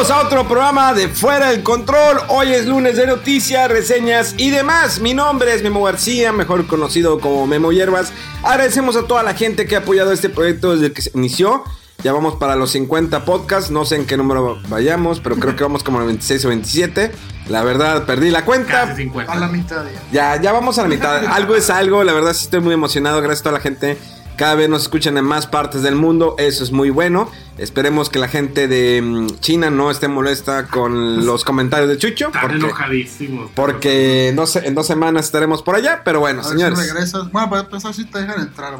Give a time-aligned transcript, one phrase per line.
[0.00, 2.20] Bienvenidos a otro programa de Fuera del Control.
[2.28, 4.98] Hoy es lunes de noticias, reseñas y demás.
[4.98, 8.10] Mi nombre es Memo García, mejor conocido como Memo Hierbas.
[8.42, 11.64] Agradecemos a toda la gente que ha apoyado este proyecto desde que se inició.
[12.02, 15.64] Ya vamos para los 50 podcasts, no sé en qué número vayamos, pero creo que
[15.64, 17.12] vamos como a 26 o 27.
[17.48, 18.86] La verdad, perdí la cuenta.
[18.86, 19.30] Casi 50.
[19.30, 20.36] A la mitad ya.
[20.36, 21.26] Ya, ya vamos a la mitad.
[21.26, 23.20] Algo es algo, la verdad sí estoy muy emocionado.
[23.20, 23.98] Gracias a toda la gente.
[24.40, 26.34] Cada vez nos escuchan en más partes del mundo.
[26.38, 27.30] Eso es muy bueno.
[27.58, 32.28] Esperemos que la gente de mm, China no esté molesta con los comentarios de Chucho.
[32.28, 33.50] Están Porque, enojadísimos.
[33.54, 34.36] porque en
[34.74, 36.00] dos semanas estaremos por allá.
[36.06, 36.78] Pero bueno, A ver si señores.
[36.78, 37.30] regresas.
[37.30, 38.78] Bueno, para empezar, si te dejan entrar.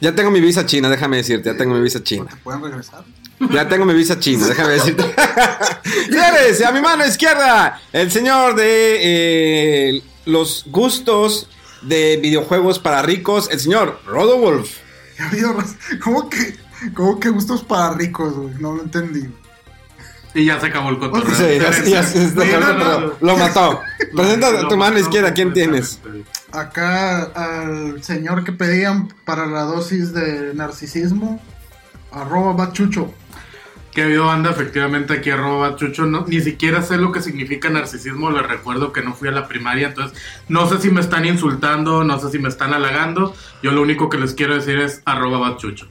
[0.00, 1.50] Ya tengo mi visa china, déjame decirte.
[1.50, 2.26] Ya tengo mi visa china.
[2.30, 3.02] ¿Te pueden regresar?
[3.50, 5.02] Ya tengo mi visa china, déjame decirte.
[6.06, 8.98] Señores, a mi mano izquierda, el señor de
[9.96, 11.48] eh, los gustos
[11.82, 14.78] de videojuegos para ricos, el señor Rodowolf.
[15.16, 16.56] ¿Qué ha habido, raz- ¿Cómo que,
[16.94, 18.54] cómo que gustos para ricos, güey?
[18.58, 19.28] No lo entendí.
[20.32, 21.34] Y ya se acabó el cotorreo.
[21.34, 23.12] Sí, ya, ya, se está- Sí, no, no.
[23.20, 23.80] lo mató.
[24.14, 25.98] Presenta Lo tu mano izquierda, ¿quién tienes?
[26.52, 31.40] Acá al señor que pedían para la dosis de narcisismo,
[32.12, 33.12] arroba bachucho.
[33.92, 36.06] Que ha habido banda, efectivamente, aquí arroba Chucho.
[36.06, 38.30] No, ni siquiera sé lo que significa narcisismo.
[38.30, 40.16] Les recuerdo que no fui a la primaria, entonces
[40.48, 43.34] no sé si me están insultando, no sé si me están halagando.
[43.62, 45.88] Yo lo único que les quiero decir es arroba Bachucho.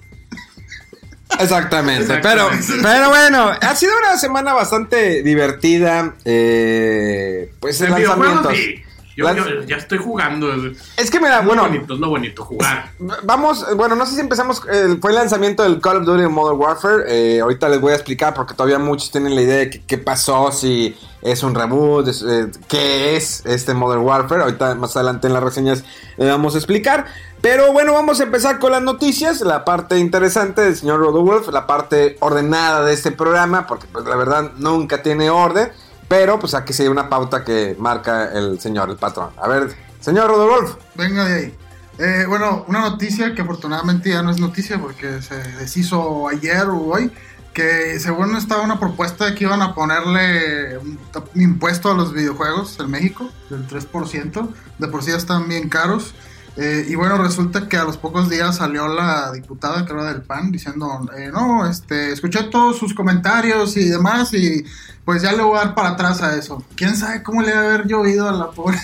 [1.39, 2.81] Exactamente, pero, Exactamente.
[2.83, 6.15] pero bueno, ha sido una semana bastante divertida.
[6.25, 8.57] Eh, pues en En videojuegos, lanzamientos.
[8.57, 8.83] sí.
[9.19, 10.53] Yo, ya estoy jugando.
[10.53, 12.91] Es Es que mira, lo bueno, bonito, es lo bonito, jugar.
[13.23, 14.61] Vamos, bueno, no sé si empezamos.
[14.71, 17.03] eh, fue el lanzamiento del Call of Duty Modern Warfare.
[17.07, 20.51] eh, ahorita les voy a explicar porque todavía muchos tienen la idea de qué pasó,
[20.51, 24.43] si es un reboot, es, eh, qué es este Modern Warfare.
[24.43, 25.83] Ahorita más adelante en las reseñas
[26.17, 27.05] le vamos a explicar.
[27.41, 29.41] Pero bueno, vamos a empezar con las noticias.
[29.41, 34.17] La parte interesante del señor Rodowolf, la parte ordenada de este programa, porque pues, la
[34.17, 35.71] verdad nunca tiene orden.
[36.09, 39.29] Pero pues aquí sigue una pauta que marca el señor, el patrón.
[39.37, 40.75] A ver, señor Rodowolf.
[40.95, 41.57] Venga de ahí.
[41.99, 46.79] Eh, bueno, una noticia que afortunadamente ya no es noticia porque se deshizo ayer o
[46.87, 47.11] hoy,
[47.53, 50.97] que según estaba una propuesta de que iban a ponerle un
[51.35, 54.49] impuesto a los videojuegos en México, del 3%,
[54.79, 56.15] de por sí ya están bien caros.
[56.61, 60.23] Eh, y bueno, resulta que a los pocos días salió la diputada que era del
[60.23, 64.65] PAN diciendo, eh, no, este, escuché todos sus comentarios y demás y
[65.05, 66.61] pues ya le voy a dar para atrás a eso.
[66.75, 68.77] ¿Quién sabe cómo le va a haber llovido a la pobre?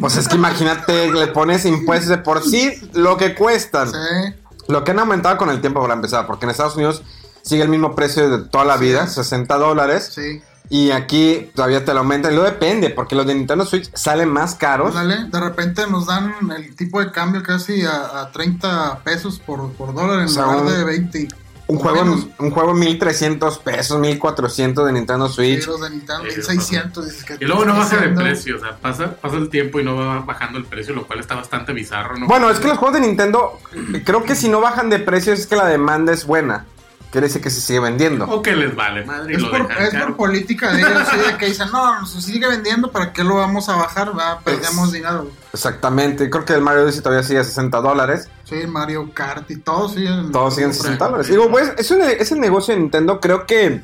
[0.00, 3.90] Pues es que imagínate, le pones impuestos de por sí lo que cuestan.
[3.90, 4.34] Sí.
[4.68, 7.02] Lo que han aumentado con el tiempo para empezar, porque en Estados Unidos
[7.42, 10.10] sigue el mismo precio de toda la vida, 60 dólares.
[10.14, 10.40] Sí.
[10.70, 12.32] Y aquí todavía te lo aumentan.
[12.32, 14.96] Y lo depende, porque los de Nintendo Switch salen más caros.
[14.96, 19.72] Ándale, de repente nos dan el tipo de cambio casi a, a 30 pesos por,
[19.72, 21.28] por dólar en O sea, lugar un- de 20.
[21.68, 22.26] Un juego, Menos.
[22.38, 25.66] un juego 1300 pesos, 1400 de Nintendo Sí, Switch.
[25.66, 27.04] los de Nintendo, Sí, 1600.
[27.06, 29.80] dices que Y luego no ¿qué baja de precio, o sea, pasa, pasa el tiempo
[29.80, 32.26] y no va bajando el precio, lo cual está bastante bizarro, ¿no?
[32.26, 33.58] Bueno, es que los juegos de Nintendo,
[34.04, 36.66] creo que si no bajan de precio es que la demanda es buena.
[37.12, 38.24] Quiere decir que se sigue vendiendo.
[38.24, 41.34] O que les vale, madre, Es lo por, dejan es por política de ellos, sí,
[41.38, 44.18] que dicen, no, se sigue vendiendo, ¿para qué lo vamos a bajar?
[44.18, 45.28] Va, perdemos Es- dinero.
[45.52, 46.30] Exactamente.
[46.30, 48.28] Creo que el Mario Odyssey todavía sigue a 60 dólares.
[48.44, 50.32] Sí, Mario Kart y todo siguen.
[50.32, 51.28] Todos siguen 60 dólares.
[51.28, 53.20] Digo, pues, es, un- es el negocio de Nintendo.
[53.20, 53.82] Creo que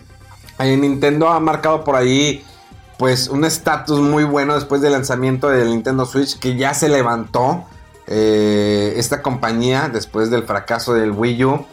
[0.58, 2.42] eh, Nintendo ha marcado por ahí,
[2.98, 7.66] pues, un estatus muy bueno después del lanzamiento del Nintendo Switch, que ya se levantó
[8.06, 11.66] eh, esta compañía después del fracaso del Wii U.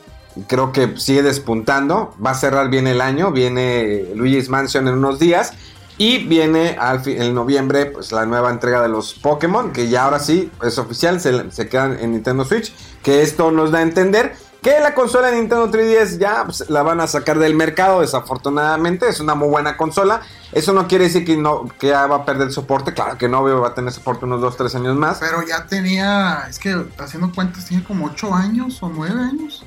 [0.48, 2.16] Creo que sigue despuntando.
[2.24, 3.32] Va a cerrar bien el año.
[3.32, 5.54] Viene Luigi's Mansion en unos días.
[5.98, 9.72] Y viene al en noviembre pues, la nueva entrega de los Pokémon.
[9.72, 11.20] Que ya ahora sí es oficial.
[11.20, 12.74] Se, se quedan en Nintendo Switch.
[13.02, 14.36] Que esto nos da a entender
[14.66, 18.02] que la consola de Nintendo 3DS ya pues, la van a sacar del mercado.
[18.02, 20.22] Desafortunadamente es una muy buena consola.
[20.52, 22.92] Eso no quiere decir que, no, que ya va a perder soporte.
[22.92, 25.20] Claro que no, va a tener soporte unos 2-3 años más.
[25.20, 29.64] Pero ya tenía, es que haciendo cuentas, tiene como 8 años o 9 años.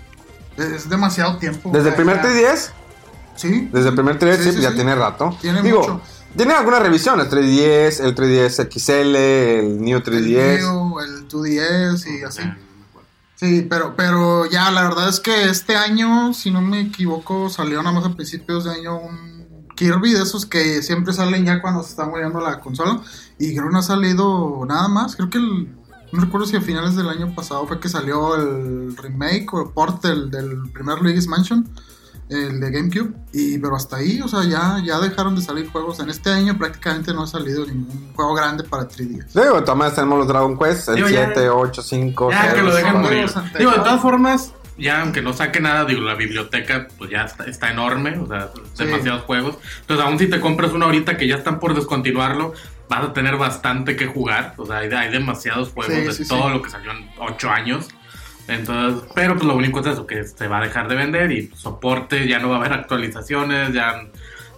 [0.58, 1.70] Es demasiado tiempo.
[1.72, 2.72] ¿Desde el primer ya- 3DS?
[3.36, 3.68] Sí.
[3.72, 4.74] Desde el primer 3DS Sí, sí, ya sí.
[4.76, 5.36] tiene rato.
[5.40, 6.00] Tiene Digo, mucho.
[6.36, 10.58] tiene algunas revisiones, 3DS, el 3DS XL, el New El 3DS.
[10.60, 12.42] Neo, el 2DS y así.
[13.36, 17.80] Sí, pero, pero ya la verdad es que este año, si no me equivoco, salió
[17.82, 21.84] nada más a principios de año un Kirby de esos que siempre salen ya cuando
[21.84, 23.00] se está muriendo la consola.
[23.38, 25.14] Y creo que no ha salido nada más.
[25.14, 25.77] Creo que el,
[26.12, 29.70] no recuerdo si a finales del año pasado fue que salió el remake o el
[29.70, 31.68] port del, del primer Luigi's Mansion,
[32.28, 33.12] el de GameCube.
[33.32, 36.00] Y pero hasta ahí, o sea, ya, ya dejaron de salir juegos.
[36.00, 39.32] En este año prácticamente no ha salido ningún juego grande para 3DS.
[39.32, 42.30] Digo, también tenemos los Dragon Quest, el Digo, ya- 7, 8, 5.
[42.30, 43.30] Ya, que lo dejen morir.
[43.58, 47.44] Digo, de todas formas, ya aunque no saque nada, digo, la biblioteca pues ya está,
[47.44, 48.84] está enorme, o sea, Sí.
[48.84, 49.58] demasiados juegos.
[49.80, 52.54] Entonces, aún si te compras uno ahorita que ya están por descontinuarlo,
[52.88, 54.54] vas a tener bastante que jugar.
[54.56, 57.50] O sea, hay, hay demasiados juegos Sí, de sí, todo lo que salió en 8
[57.50, 57.88] años.
[58.46, 61.48] Entonces, pero pues lo único es eso, que se va a dejar de vender y
[61.54, 64.04] soporte, ya no va a haber actualizaciones, ya,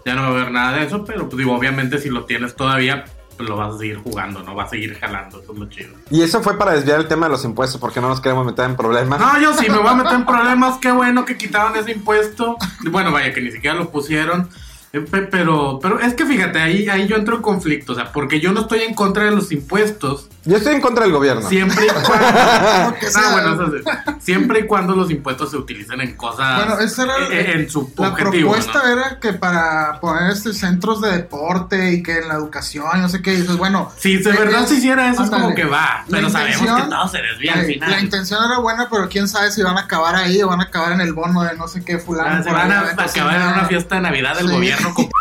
[0.07, 2.55] ya no va a haber nada de eso, pero pues digo, obviamente si lo tienes
[2.55, 3.05] todavía,
[3.43, 5.91] lo vas a seguir jugando, no va a seguir jalando, eso es lo chido.
[6.11, 8.65] Y eso fue para desviar el tema de los impuestos, porque no nos queremos meter
[8.67, 9.19] en problemas.
[9.21, 10.79] No, yo sí me voy a meter en problemas.
[10.79, 12.57] Qué bueno que quitaron ese impuesto.
[12.91, 14.49] Bueno, vaya, que ni siquiera lo pusieron.
[14.93, 17.93] Eh, pe- Pero, pero es que fíjate, ahí, ahí yo entro en conflicto.
[17.93, 20.29] O sea, porque yo no estoy en contra de los impuestos.
[20.45, 21.47] Yo estoy en contra del gobierno.
[21.49, 22.97] Siempre y cuando.
[23.33, 24.17] bueno, eso.
[24.21, 26.57] Siempre y cuando los impuestos se utilicen en cosas.
[26.57, 28.53] Bueno, esa era en su La objetivo.
[28.53, 28.89] propuesta ¿no?
[28.89, 33.21] era que para poner este centros de deporte y que en la educación, no sé
[33.23, 33.93] qué, dices, bueno.
[33.99, 36.05] Si de verdad se hiciera eso, es como que va.
[36.09, 37.91] La Pero sabemos intención- que todo se desvía al final.
[37.91, 40.65] La intención era buena, pero quién sabe si van a acabar ahí o van a
[40.65, 42.37] acabar en el bono de no sé qué fulano.
[42.41, 44.53] Ah, se van ahí a acabar en una fiesta de Navidad del Sí.
[44.55, 45.07] gobierno con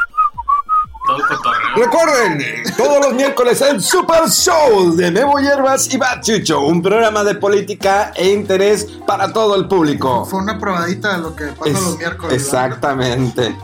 [1.09, 1.75] todo el cotorreo.
[1.75, 7.35] Recuerden, todos los miércoles el Super Show de Memo Hierbas y Bachucho, un programa de
[7.35, 10.25] política e interés para todo el público.
[10.25, 12.33] Fue una probadita de lo que pasa Es- los miércoles.
[12.41, 13.55] exactamente.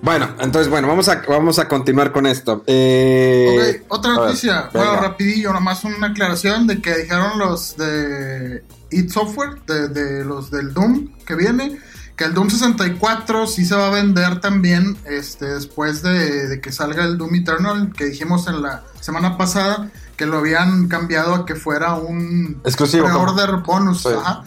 [0.00, 2.62] Bueno, entonces, bueno, vamos a, vamos a continuar con esto.
[2.68, 4.70] Eh, Ok, otra ver, noticia.
[4.72, 10.50] bueno, rapidillo, nomás una aclaración de que dijeron los de id Software, de, de los
[10.52, 11.80] del Doom que viene,
[12.18, 16.72] que el Doom 64 sí se va a vender también este, después de, de que
[16.72, 21.46] salga el Doom Eternal, que dijimos en la semana pasada que lo habían cambiado a
[21.46, 24.02] que fuera un Exclusivo, pre-order bonus.
[24.02, 24.08] Sí.
[24.08, 24.42] Ajá.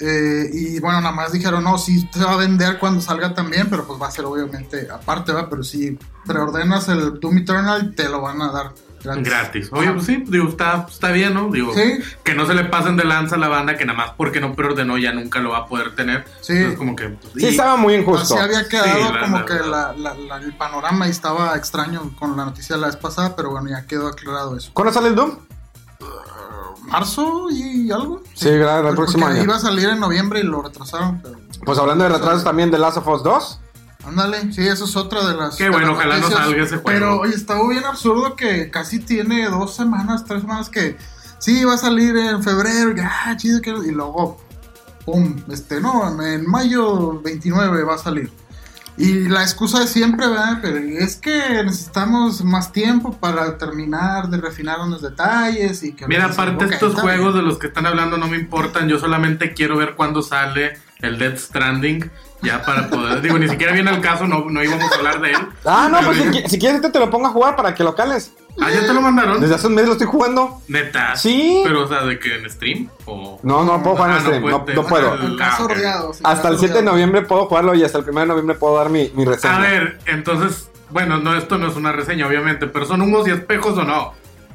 [0.00, 3.70] Eh, y bueno, nada más dijeron, no, sí se va a vender cuando salga también,
[3.70, 5.48] pero pues va a ser obviamente aparte, ¿va?
[5.48, 8.74] Pero si preordenas el Doom Eternal, te lo van a dar
[9.04, 9.24] gratis.
[9.28, 9.68] Gratis.
[9.72, 11.50] Oye, pues sí, digo, está, está bien, ¿no?
[11.50, 11.98] Digo, Sí.
[12.22, 14.54] que no se le pasen de lanza a la banda que nada más porque no
[14.54, 16.24] preordenó ya nunca lo va a poder tener.
[16.40, 16.54] Sí.
[16.54, 17.08] Entonces, como que.
[17.10, 18.34] pues, Sí, y- estaba muy injusto.
[18.34, 22.10] Así había quedado Sí, la- como la- que la- la- la- el panorama estaba extraño
[22.18, 24.70] con la noticia de la vez pasada, pero bueno, ya quedó aclarado eso.
[24.72, 25.36] ¿Cuándo sale el Doom?
[26.86, 28.22] ¿Marzo y algo?
[28.34, 29.44] Sí, el Pues próximo porque año.
[29.44, 31.36] Iba a salir en noviembre y lo retrasaron, pero...
[31.64, 33.60] Pues hablando de retrasos también de Last of Us 2.
[34.06, 35.56] Ándale, sí, eso es otra de las.
[35.56, 36.84] Qué bueno, ojalá no salga ese juego.
[36.84, 40.96] Pero, oye, está bien absurdo que casi tiene dos semanas, tres semanas que
[41.38, 44.38] sí va a salir en febrero, y, ah, chido, que- y luego,
[45.04, 48.30] pum, este, no, en mayo 29 va a salir.
[48.96, 50.60] Y la excusa de siempre, ¿verdad?
[50.62, 56.06] Pero es que necesitamos más tiempo para terminar de refinar unos detalles y que...
[56.06, 57.44] Mira, aparte estos juegos bien.
[57.44, 58.88] de los que están hablando no me importan.
[58.88, 62.08] Yo solamente quiero ver cuándo sale el Dead Stranding.
[62.44, 63.20] Ya para poder.
[63.22, 65.36] digo, ni siquiera viene al caso, no, no íbamos a hablar de él.
[65.64, 68.32] Ah, no, pues si, si quieres te lo pongo a jugar para que lo cales.
[68.60, 69.40] Ah, ya te lo mandaron.
[69.40, 70.60] Desde hace un mes lo estoy jugando.
[70.68, 71.16] Neta.
[71.16, 71.62] Sí.
[71.64, 73.40] Pero, o sea, de que en stream o.
[73.42, 75.18] No, no puedo jugar en Ah, no stream, no, puede- no puedo.
[75.42, 78.26] Ah, sordeado, sí, Hasta el 7 de noviembre puedo jugarlo y hasta el 1 de
[78.26, 79.56] noviembre puedo dar mi, mi reseña.
[79.56, 83.32] A ver, entonces, bueno, no, esto no es una reseña, obviamente, pero son humos y
[83.32, 84.12] espejos o no.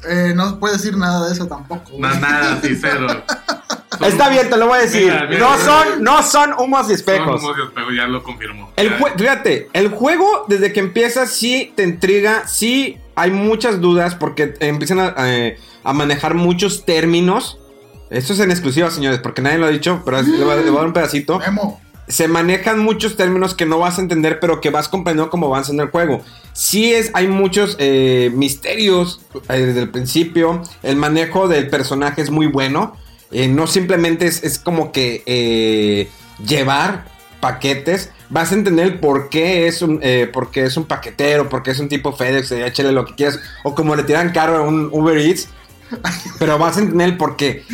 [0.07, 1.91] Eh, no puede decir nada de eso tampoco.
[1.97, 3.07] No, nada, sí, cero.
[3.99, 5.03] Son Está bien, te lo voy a decir.
[5.03, 5.63] Mira, mira, no mira.
[5.65, 7.43] son, no son humos y Son espejos.
[7.43, 8.71] humos y espejos, ya lo confirmó.
[8.77, 14.53] El fíjate, el juego desde que empieza sí te intriga, sí hay muchas dudas porque
[14.61, 17.59] empiezan a, eh, a manejar muchos términos.
[18.09, 20.57] Esto es en exclusiva, señores, porque nadie lo ha dicho, pero es- le voy a-
[20.57, 21.37] le voy a dar un pedacito.
[21.39, 21.79] Memo.
[22.07, 25.71] se manejan muchos términos que no vas a entender, pero que vas comprendiendo cómo avanza
[25.73, 26.23] en el juego.
[26.53, 30.63] Sí es, hay muchos eh, misterios eh, desde el principio.
[30.81, 32.95] El manejo del personaje es muy bueno.
[33.31, 36.09] Eh, no simplemente es, es como que eh,
[36.45, 37.05] llevar
[37.39, 38.11] paquetes.
[38.29, 41.71] Vas a entender por qué es un, eh, por qué es un paquetero, por qué
[41.71, 43.39] es un tipo FedEx, eh, échale lo que quieras.
[43.63, 45.49] O como le tiran caro a un Uber Eats.
[46.37, 47.65] Pero vas a entender por qué.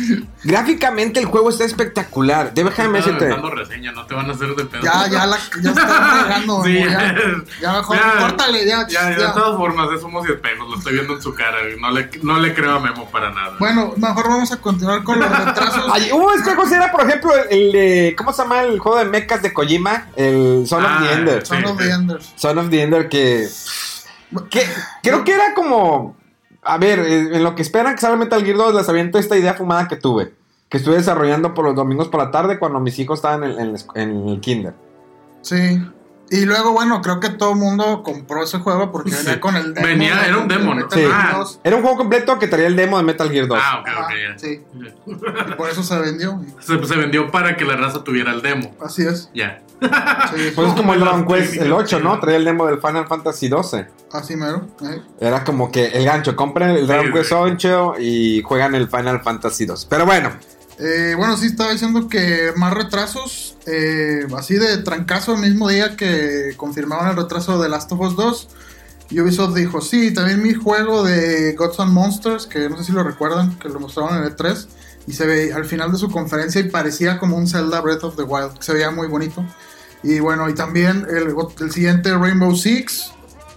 [0.44, 2.52] Gráficamente el juego está espectacular.
[2.54, 3.34] Déjame decirte.
[3.54, 4.82] reseña, no te van a hacer de pedo.
[4.82, 6.64] Ya, ya, la, ya está regando.
[6.64, 6.74] Sí.
[6.78, 7.14] Ya,
[7.60, 8.86] ya mejor, Ya, córtale, ya.
[8.88, 9.26] Ya, ya.
[9.26, 11.58] de todas formas, es humos y espejos, lo estoy viendo en su cara.
[11.62, 11.78] güey.
[11.80, 13.54] No le, no le creo a Memo para nada.
[13.58, 15.84] Bueno, mejor vamos a continuar con los retrasos.
[15.92, 18.14] Ay, hubo espejos, era por ejemplo el, de.
[18.16, 20.06] ¿Cómo se llama el juego de mechas de Kojima?
[20.16, 21.46] El Son Ah, of the Ender.
[21.46, 21.84] Son Sí, of sí.
[21.86, 22.32] the Enders.
[22.36, 23.48] Son of the Ender que.
[24.50, 24.66] que
[25.02, 26.16] creo que era como.
[26.66, 29.36] A ver, eh, en lo que esperan que salga Metal Gear 2, les aviento esta
[29.36, 30.34] idea fumada que tuve.
[30.68, 34.28] Que estuve desarrollando por los domingos por la tarde cuando mis hijos estaban en, en
[34.28, 34.74] el kinder.
[35.42, 35.80] Sí.
[36.30, 39.18] Y luego, bueno, creo que todo el mundo compró ese juego porque Sí.
[39.24, 39.86] venía con el demo.
[39.86, 40.90] Venía- de- era un demo, de ¿no?
[40.90, 41.00] Sí.
[41.00, 41.34] Gear Ah.
[41.38, 41.60] 2.
[41.62, 43.58] Era un juego completo que traía el demo de Metal Gear 2.
[43.62, 44.38] Ah, ok, ok, ya.
[44.38, 44.60] Sí.
[45.06, 46.40] Y por eso se vendió.
[46.60, 48.74] Se, se vendió para que la raza tuviera el demo.
[48.84, 49.30] Así es.
[49.34, 49.62] Ya.
[49.80, 52.02] Sí, Pues es como el Dragon Quest, el técnicas, 8, sí.
[52.02, 52.18] ¿no?
[52.18, 53.86] Traía el demo del Final Fantasy 12.
[54.12, 54.66] así mero.
[54.82, 55.02] eh.
[55.20, 57.34] Era como que el gancho, compren el Dragon Sí, Quest sí.
[57.34, 59.84] 8 y juegan el Final Fantasy 2.
[59.84, 60.30] Pero bueno,
[60.78, 65.96] Eh, bueno, sí, estaba diciendo que más retrasos, eh, así de trancazo el mismo día
[65.96, 68.48] que confirmaban el retraso de Last of Us 2.
[69.12, 73.04] Ubisoft dijo, sí, también mi juego de Gods and Monsters, que no sé si lo
[73.04, 74.66] recuerdan, que lo mostraron en el E3,
[75.06, 78.16] y se ve al final de su conferencia y parecía como un Zelda Breath of
[78.16, 79.46] the Wild, que se veía muy bonito.
[80.02, 83.12] Y bueno, y también el siguiente Rainbow Six,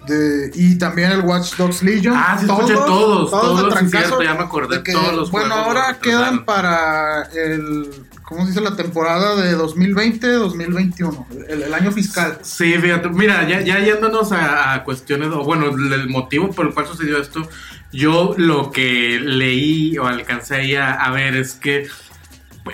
[0.10, 2.16] de- y también el Watch Dogs Legion.
[2.18, 5.54] Ah, sí, escuché todos, todos, sí, trancazo, cierto, ya me acordé, que, todos los Bueno,
[5.56, 7.90] ahora quedan para el,
[8.24, 8.62] ¿cómo se dice?
[8.62, 12.40] La temporada de 2020-2021, el, el año fiscal.
[12.42, 16.74] Sí, fíjate, mira, ya, ya yéndonos a, a cuestiones, o bueno, el motivo por el
[16.74, 17.48] cual sucedió esto,
[17.92, 21.88] yo lo que leí o alcancé ahí a, a ver es que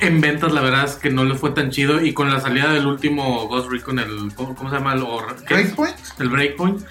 [0.01, 2.74] en ventas la verdad es que no le fue tan chido y con la salida
[2.74, 4.94] del último Ghost Recon, el, ¿cómo, se llama?
[4.94, 5.62] El, hor- ¿qué es?
[5.75, 5.96] Breakpoint.
[6.20, 6.82] el Breakpoint,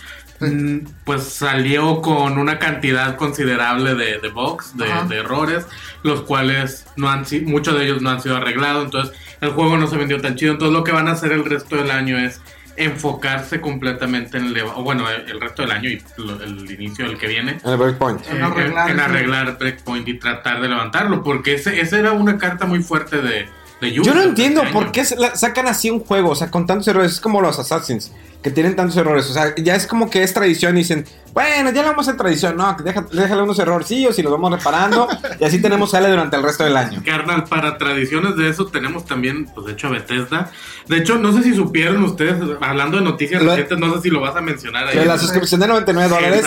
[1.05, 5.67] pues salió con una cantidad considerable de, de bugs, de, errores,
[6.03, 9.77] los cuales no han si- muchos de ellos no han sido arreglados, entonces el juego
[9.77, 12.19] no se vendió tan chido, entonces lo que van a hacer el resto del año
[12.19, 12.41] es
[12.77, 17.07] enfocarse completamente en el, o bueno, el, el resto del año y lo- el inicio
[17.07, 17.59] del que viene.
[17.65, 18.27] en el Breakpoint.
[18.29, 22.13] En eh, arreglar en ese- arreglar Breakpoint y tratar de levantarlo, porque ese, esa era
[22.13, 23.49] una carta muy fuerte de, de
[23.93, 27.13] Yo no entiendo por qué sacan así un juego, o sea, con tantos errores.
[27.13, 28.13] Es como los Assassins,
[28.43, 29.29] que tienen tantos errores.
[29.31, 32.11] O sea, ya es como que es tradición y dicen, bueno, ya le vamos a
[32.13, 32.57] hacer tradición.
[32.57, 35.09] No, deja- déjale unos errorcillos y los vamos reparando.
[35.41, 37.03] y así tenemos sale durante el resto del año.
[37.05, 40.51] Carnal, para tradiciones de eso tenemos también, pues de hecho, a Bethesda.
[40.87, 44.11] De hecho, no sé si supieron ustedes, hablando de noticias Lo- recientes, no sé si
[44.11, 44.99] lo vas a mencionar ahí.
[44.99, 46.45] De la suscripción de 99 dólares.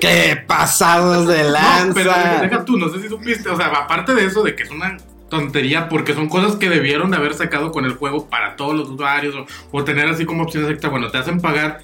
[0.00, 1.94] ¡Qué pasados de No, lanza!
[1.94, 4.62] pero deja, deja tú, no sé si supiste, o sea, aparte de eso, de que
[4.64, 4.96] es una
[5.28, 8.88] tontería, porque son cosas que debieron de haber sacado con el juego para todos los
[8.90, 11.80] usuarios, o, o tener así como opciones extra, bueno, te hacen pagar,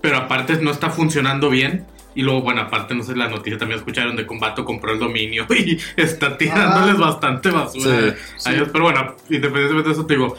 [0.00, 1.86] pero aparte no está funcionando bien.
[2.14, 5.46] Y luego, bueno, aparte, no sé, la noticia también escucharon de Combato compró el dominio
[5.56, 7.00] y está tirándoles Ah.
[7.10, 8.68] bastante basura Sí, a ellos.
[8.72, 10.34] Pero bueno, independientemente de eso, te digo,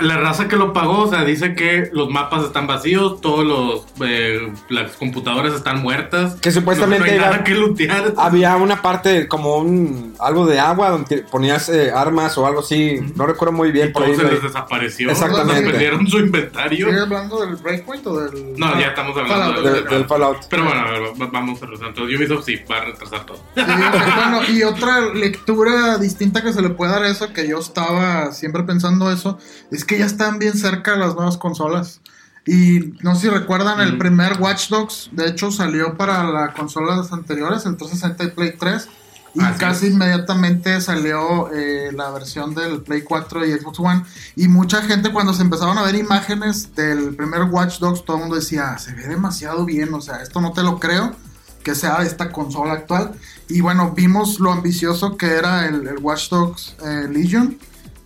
[0.00, 3.84] la raza que lo pagó, o sea, dice que los mapas están vacíos, todos los
[4.06, 6.34] eh, las computadoras están muertas.
[6.36, 8.14] Que supuestamente no, hay nada que lootear.
[8.16, 13.00] Había una parte como un algo de agua donde ponías eh, armas o algo así.
[13.16, 13.92] No recuerdo muy bien.
[13.92, 15.10] Por todo ahí, se les desapareció.
[15.10, 15.70] Exactamente.
[15.70, 16.88] Perdieron su inventario.
[16.88, 18.54] ¿Sigue hablando del Breakpoint o del.?
[18.58, 19.90] No, ya estamos hablando Fallout, De- ok.
[19.90, 20.36] del Fallout.
[20.50, 21.88] Pero bueno, a ver, va- vamos a retrasar.
[21.88, 23.38] Entonces, Ubisoft sí va a retrasar todo.
[23.54, 23.62] Sí,
[24.16, 28.32] bueno, y otra lectura distinta que se le puede dar a eso, que yo estaba
[28.32, 29.38] siempre pensando eso,
[29.70, 32.00] es que ya están bien cerca las nuevas consolas.
[32.46, 33.98] Y no sé si recuerdan, el Mm.
[33.98, 38.88] primer Watch Dogs, de hecho, salió para las consolas anteriores, el 360 y Play 3.
[39.36, 39.92] Y Así casi es.
[39.94, 44.04] inmediatamente salió eh, la versión del Play 4 y Xbox One.
[44.36, 48.20] Y mucha gente cuando se empezaron a ver imágenes del primer Watch Dogs, todo el
[48.24, 51.16] mundo decía, se ve demasiado bien, o sea, esto no te lo creo
[51.64, 53.12] que sea esta consola actual.
[53.48, 57.58] Y bueno, vimos lo ambicioso que era el, el Watch Dogs eh, Legion,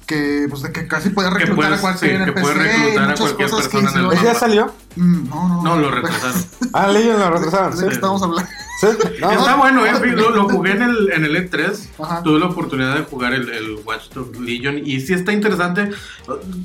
[0.09, 2.57] que pues de que casi podía Que reclutar puedes- a cualquier sí, que NPC puedes
[2.57, 4.13] y reclutar a cualquier cosas que persona en el.
[4.15, 4.75] ¿Ese ya salió?
[4.97, 6.45] Mm, No, no, No, lo retrasaron.
[6.73, 7.71] Ah, Legion lo retrasaron.
[7.77, 7.95] ¿De qué ¿sí?
[7.95, 8.51] estamos hablando?
[8.81, 8.87] ¿Sí?
[9.21, 9.59] No, Está no.
[9.59, 9.93] bueno, eh.
[10.17, 11.89] Lo, lo jugué en el, en el E3.
[12.03, 12.23] Ajá.
[12.23, 14.79] Tuve la oportunidad de jugar el, el Watch Dogs Legion.
[14.85, 15.91] Y sí está interesante.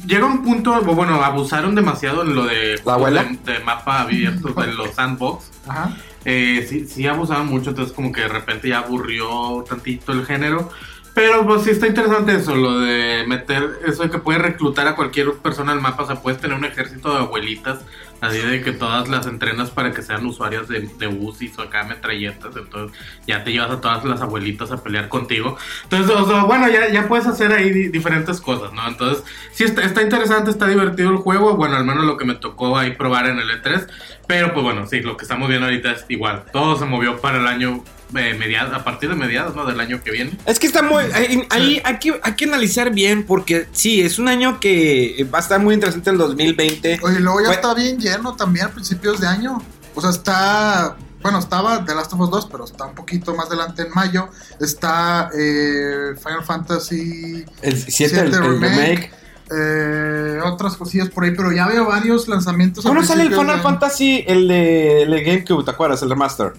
[0.07, 3.23] Llega un punto, bueno, abusaron demasiado en lo de, ¿La abuela?
[3.23, 5.45] de, de mapa abierto, de los sandbox.
[5.67, 5.95] Ajá.
[6.25, 10.69] Eh, sí, sí abusaban mucho, entonces como que de repente ya aburrió tantito el género.
[11.15, 14.96] Pero pues sí está interesante eso, lo de meter eso de que puedes reclutar a
[14.96, 17.82] cualquier persona al mapa, o sea, puedes tener un ejército de abuelitas,
[18.20, 22.55] así de que todas las entrenas para que sean usuarias de, de o acá metralletas,
[22.55, 25.55] entonces ya te llevas a todas las abuelitas a pelear contigo.
[25.84, 28.88] Entonces, o sea, bueno, ya, ya puedes hacer ahí di- diferentes cosas, ¿no?
[28.88, 32.34] Entonces, sí está, está interesante, está divertido el juego, bueno, al menos lo que me
[32.34, 33.88] tocó ahí probar en el E3,
[34.25, 37.38] pero pues bueno, sí, lo que estamos viendo ahorita es igual, todo se movió para
[37.38, 37.84] el año
[38.15, 39.65] eh, mediados, a partir de mediados, ¿no?
[39.65, 40.38] Del año que viene.
[40.46, 41.03] Es que está muy.
[41.13, 45.39] Ahí, ahí hay, que, hay que analizar bien, porque sí, es un año que va
[45.39, 47.00] a estar muy interesante el 2020.
[47.03, 49.62] Oye, luego ya Fue- está bien lleno también a principios de año.
[49.96, 50.96] O sea, está.
[51.22, 54.27] Bueno, estaba The Last of Us 2, pero está un poquito más adelante en mayo.
[54.60, 57.46] Está eh, Final Fantasy.
[57.62, 58.70] El 7, Siete el, el remake.
[58.70, 59.12] remake.
[59.51, 62.84] eh, otras cosillas por ahí, pero ya veo varios lanzamientos.
[62.84, 63.62] ¿Cuándo sale el Final.
[63.62, 66.01] Fantasy, el de, el de GameCube, te acuerdas?
[66.03, 66.53] El remaster.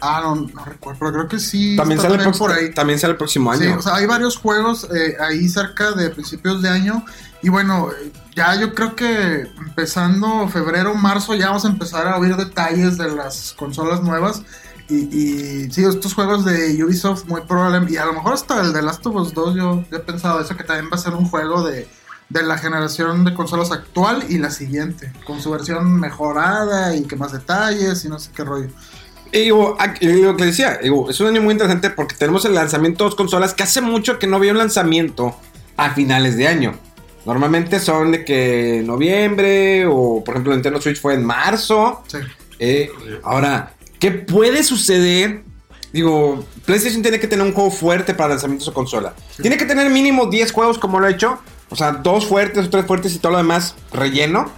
[0.00, 1.76] Ah, no, no recuerdo, pero creo que sí.
[1.76, 2.72] También sale, el por ahí.
[2.72, 3.78] también sale el próximo Sí, año.
[3.78, 7.04] o sea, hay varios juegos eh, ahí cerca de principios de año.
[7.42, 7.88] Y bueno,
[8.34, 13.10] ya yo creo que empezando febrero, marzo, ya vamos a empezar a oír detalles de
[13.10, 14.42] las consolas nuevas.
[14.88, 14.94] Y,
[15.66, 18.82] y sí, estos juegos de Ubisoft muy probablemente, y a lo mejor hasta el de
[18.82, 21.28] Last of Us 2, yo, yo he pensado eso, que también va a ser un
[21.28, 21.86] juego de,
[22.30, 27.16] de la generación de consolas actual y la siguiente, con su versión mejorada y que
[27.16, 28.70] más detalles y no sé qué rollo.
[29.32, 32.54] Y digo, y lo que decía, digo, es un año muy interesante porque tenemos el
[32.54, 35.36] lanzamiento de dos consolas que hace mucho que no había un lanzamiento
[35.76, 36.74] a finales de año.
[37.26, 42.02] Normalmente son de que noviembre o por ejemplo Nintendo Switch fue en marzo.
[42.06, 42.18] Sí.
[42.58, 42.90] Eh,
[43.22, 45.42] ahora, ¿qué puede suceder?
[45.92, 49.14] Digo, PlayStation tiene que tener un juego fuerte para lanzamiento de su consola.
[49.40, 51.38] Tiene que tener mínimo 10 juegos como lo ha hecho.
[51.70, 54.50] O sea, dos fuertes o tres fuertes y todo lo demás relleno.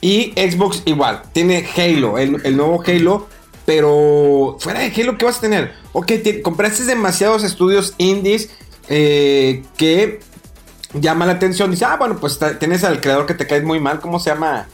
[0.00, 1.22] Y Xbox igual.
[1.32, 3.28] Tiene Halo, el, el nuevo Halo.
[3.68, 5.74] Pero fuera de Halo, ¿qué vas a tener?
[5.92, 8.48] Ok, te- compraste demasiados estudios indies
[8.88, 10.20] eh, que
[10.94, 11.70] llama la atención.
[11.70, 14.00] Dice, ah, bueno, pues tienes al creador que te cae muy mal.
[14.00, 14.66] ¿Cómo se llama?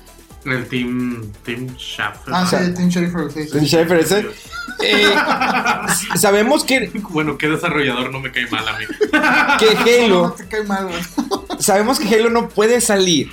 [0.44, 2.20] El Team, team Shaft.
[2.28, 3.50] Ah, sí, sea, Tim Schafer, sí, sí.
[3.50, 4.26] Tim Schafer ese.
[4.82, 5.14] Eh,
[6.16, 8.84] sabemos que, Bueno, ¿qué desarrollador no me cae mal a mí?
[9.58, 9.74] que
[10.08, 10.88] No Halo, te cae mal,
[11.58, 13.30] sabemos que Halo no puede salir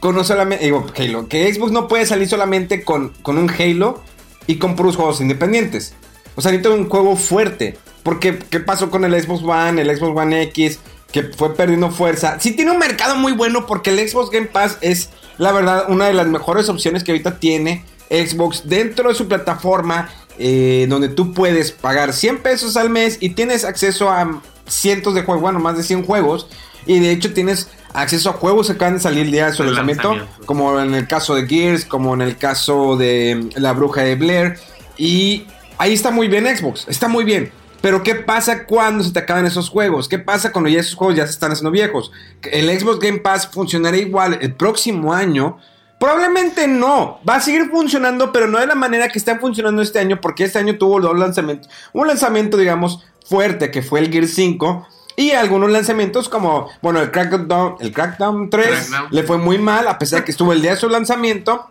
[0.00, 4.02] con no solamente, digo, Halo, que Xbox no puede salir solamente con, con un Halo
[4.50, 5.94] y con puros juegos independientes.
[6.34, 7.78] O sea, necesita un juego fuerte.
[8.02, 10.80] Porque, ¿qué pasó con el Xbox One, el Xbox One X?
[11.12, 12.40] Que fue perdiendo fuerza.
[12.40, 16.06] Sí tiene un mercado muy bueno porque el Xbox Game Pass es, la verdad, una
[16.06, 20.08] de las mejores opciones que ahorita tiene Xbox dentro de su plataforma.
[20.42, 25.22] eh, donde tú puedes pagar 100 pesos al mes y tienes acceso a cientos de
[25.22, 26.48] juegos, bueno, más de 100 juegos.
[26.86, 29.64] Y de hecho tienes acceso a juegos que acaban de salir el día de su
[29.64, 30.46] lanzamiento, lanzamiento.
[30.46, 34.58] como en el caso de Gears, como en el caso de La Bruja de Blair.
[34.96, 35.46] Y
[35.78, 37.52] ahí está muy bien Xbox, está muy bien.
[37.80, 40.08] Pero ¿qué pasa cuando se te acaban esos juegos?
[40.08, 42.12] ¿Qué pasa cuando ya esos juegos ya se están haciendo viejos?
[42.42, 45.58] ¿El Xbox Game Pass funcionará igual el próximo año?
[45.98, 47.20] Probablemente no.
[47.28, 50.44] Va a seguir funcionando, pero no de la manera que está funcionando este año, porque
[50.44, 51.70] este año tuvo dos lanzamientos.
[51.92, 54.86] Un lanzamiento, digamos, fuerte, que fue el Gear 5.
[55.20, 59.08] Y algunos lanzamientos como, bueno, el Crackdown, el Crackdown 3 Crackdown.
[59.10, 61.66] le fue muy mal, a pesar de que estuvo el día de su lanzamiento.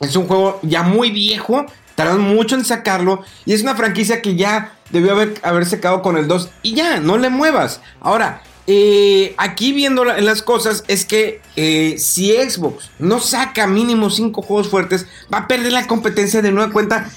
[0.00, 3.22] Es un juego ya muy viejo, tardaron mucho en sacarlo.
[3.44, 6.48] Y es una franquicia que ya debió haber, haber secado con el 2.
[6.62, 7.82] Y ya, no le muevas.
[8.00, 14.08] Ahora, eh, aquí viendo la- las cosas, es que eh, si Xbox no saca mínimo
[14.08, 17.10] 5 juegos fuertes, va a perder la competencia de nueva cuenta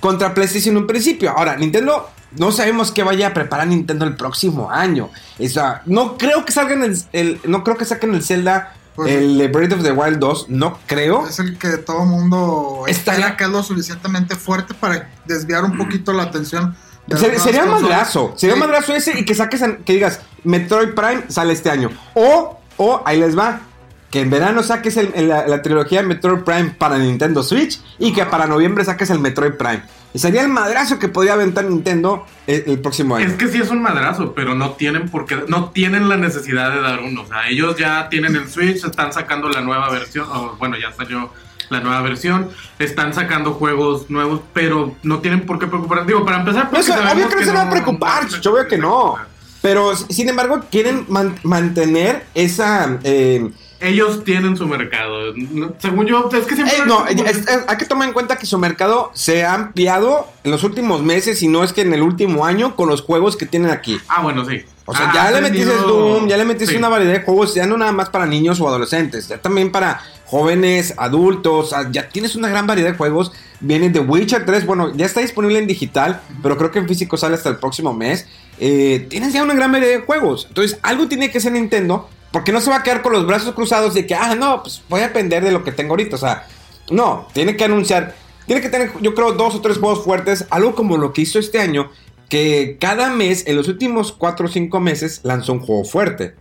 [0.00, 1.30] contra PlayStation en un principio.
[1.30, 5.10] Ahora, Nintendo, no sabemos qué vaya a preparar Nintendo el próximo año.
[5.38, 9.10] O sea, no creo que salgan el, el- no creo que saquen el Zelda, Pues-
[9.12, 11.26] el de Breath of the Wild 2, no creo.
[11.26, 15.76] Es el que todo mundo Está- espera que es lo suficientemente fuerte para desviar un
[15.78, 16.76] poquito la atención.
[17.06, 17.82] de Ser- sería consolas.
[17.82, 18.60] madrazo, sería Sí.
[18.60, 21.90] madrazo ese y que saques, que digas, Metroid Prime sale este año.
[22.14, 23.60] O, o, ahí les va,
[24.08, 27.80] que en verano saques el- el- la, la trilogía de Metroid Prime para Nintendo Switch
[27.98, 29.82] y que para noviembre saques el Metroid Prime.
[30.14, 33.26] Sería el madrazo que podría aventar Nintendo el, el próximo año.
[33.26, 36.70] Es que sí es un madrazo, pero no tienen por qué, no tienen la necesidad
[36.72, 37.22] de dar uno.
[37.22, 40.92] O sea, ellos ya tienen el Switch, están sacando la nueva versión, o bueno, ya
[40.92, 41.30] salió
[41.70, 46.04] la nueva versión, están sacando juegos nuevos, pero no tienen por qué preocuparse.
[46.06, 47.70] Digo, para empezar, No, porque o sea, sabemos obvio que no se van a no-
[47.70, 49.16] preocupar, yo veo que no.
[49.62, 52.98] Pero, sin embargo, quieren man- mantener esa...
[53.04, 53.50] eh,
[53.82, 55.34] Ellos tienen su mercado.
[55.78, 56.76] Según yo, es que siempre.
[56.76, 60.28] Eh, no, es- es- hay que tomar en cuenta que su mercado se ha ampliado
[60.44, 63.36] en los últimos meses y no es que en el último año con los juegos
[63.36, 63.98] que tienen aquí.
[64.08, 64.62] Ah, bueno, sí.
[64.84, 66.76] O sea, Ah, ya le metiste Doom, ya le metiste sí.
[66.76, 70.00] una variedad de juegos, ya no nada más para niños o adolescentes, ya también para
[70.26, 73.32] jóvenes, adultos, ya tienes una gran variedad de juegos.
[73.60, 77.16] Viene The Witcher 3, bueno, ya está disponible en digital, pero creo que en físico
[77.16, 78.26] sale hasta el próximo mes.
[78.58, 80.46] Eh, tienes ya una gran variedad de juegos.
[80.48, 83.54] Entonces, algo tiene que ser Nintendo, porque no se va a quedar con los brazos
[83.54, 86.16] cruzados de que, ah, no, pues voy a depender de lo que tengo ahorita.
[86.16, 86.46] O sea,
[86.90, 88.14] no, tiene que anunciar,
[88.46, 91.38] tiene que tener, yo creo, dos o tres juegos fuertes, algo como lo que hizo
[91.38, 91.90] este año,
[92.28, 96.34] que cada mes, en los últimos 4 o 5 meses, lanzó un juego fuerte.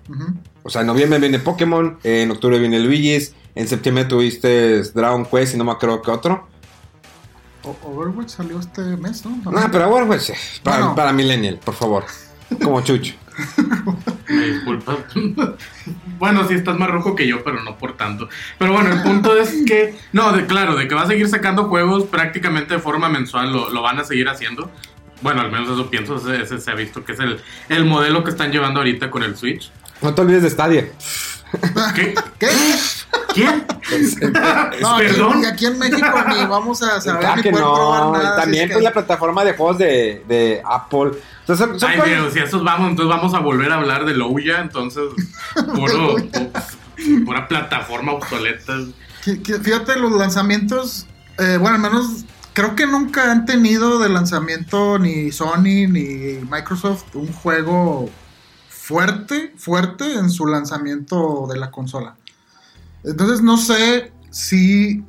[0.63, 5.55] O sea, en noviembre viene Pokémon, en octubre viene Luigi's, en septiembre tuviste Dragon Quest
[5.55, 6.47] y no me acuerdo qué otro.
[7.63, 9.51] O- Overwatch salió este mes, ¿no?
[9.51, 10.31] No, pero Overwatch,
[10.63, 12.05] para, para Millennial, por favor.
[12.63, 13.13] Como Chucho.
[14.41, 14.97] Me disculpas.
[16.19, 18.27] bueno, sí estás más rojo que yo, pero no por tanto.
[18.57, 21.65] Pero bueno, el punto es que, no, de, claro, de que va a seguir sacando
[21.65, 24.69] juegos prácticamente de forma mensual, lo, lo van a seguir haciendo.
[25.21, 28.23] Bueno, al menos eso pienso, ese, ese se ha visto que es el, el modelo
[28.23, 29.71] que están llevando ahorita con el Switch.
[30.01, 30.87] No te olvides de Stadia.
[31.95, 32.15] ¿Qué?
[32.39, 32.47] ¿Qué?
[33.33, 33.65] ¿Quién?
[34.81, 35.45] No, aquí, Perdón.
[35.45, 38.13] aquí en México ni vamos a saber Claro ni que probar no.
[38.13, 38.29] nada.
[38.31, 41.11] así También es que- pues, la plataforma de juegos de, de Apple.
[41.41, 43.75] Entonces, son- son Ay, cosas- pero si a esos vamos, entonces vamos a volver a
[43.75, 45.03] hablar de Louya, entonces
[45.75, 48.73] puro, pu- pura plataforma obsoleta.
[49.23, 51.07] fíjate, los lanzamientos,
[51.39, 57.15] eh, bueno, al menos creo que nunca han tenido de lanzamiento ni Sony ni Microsoft
[57.15, 58.09] un juego
[58.69, 62.15] fuerte, fuerte en su lanzamiento de la consola.
[63.03, 65.03] Entonces no sé si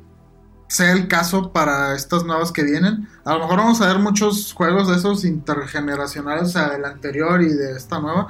[0.73, 3.07] sea el caso para estas nuevas que vienen.
[3.25, 7.41] A lo mejor vamos a ver muchos juegos de esos intergeneracionales, o sea, del anterior
[7.41, 8.27] y de esta nueva.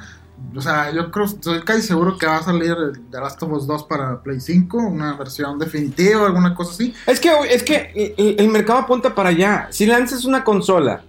[0.54, 3.52] O sea, yo creo, estoy casi seguro que va a salir el The Last of
[3.52, 6.94] Us 2 para Play 5, una versión definitiva, alguna cosa así.
[7.06, 9.68] Es que, es que el, el mercado apunta para allá.
[9.70, 11.02] Si lanzas una consola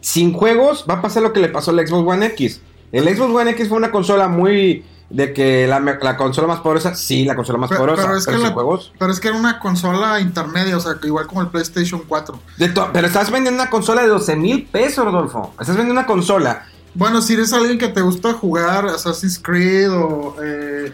[0.00, 2.60] sin juegos, va a pasar lo que le pasó al Xbox One X.
[2.92, 4.84] El Xbox One X fue una consola muy.
[5.08, 8.26] De que la, consola más poderosa, sí, la consola más Pero, poderosa, pero pero, es
[8.26, 8.92] que sin la- juegos.
[8.98, 12.38] pero es que era una consola intermedia, o sea, que igual como el PlayStation 4.
[12.56, 15.50] De to- pero estás vendiendo una consola de 12 mil pesos, Rodolfo.
[15.60, 16.66] Estás vendiendo una consola.
[16.94, 20.92] Bueno, si eres alguien que te gusta jugar Assassin's Creed o eh,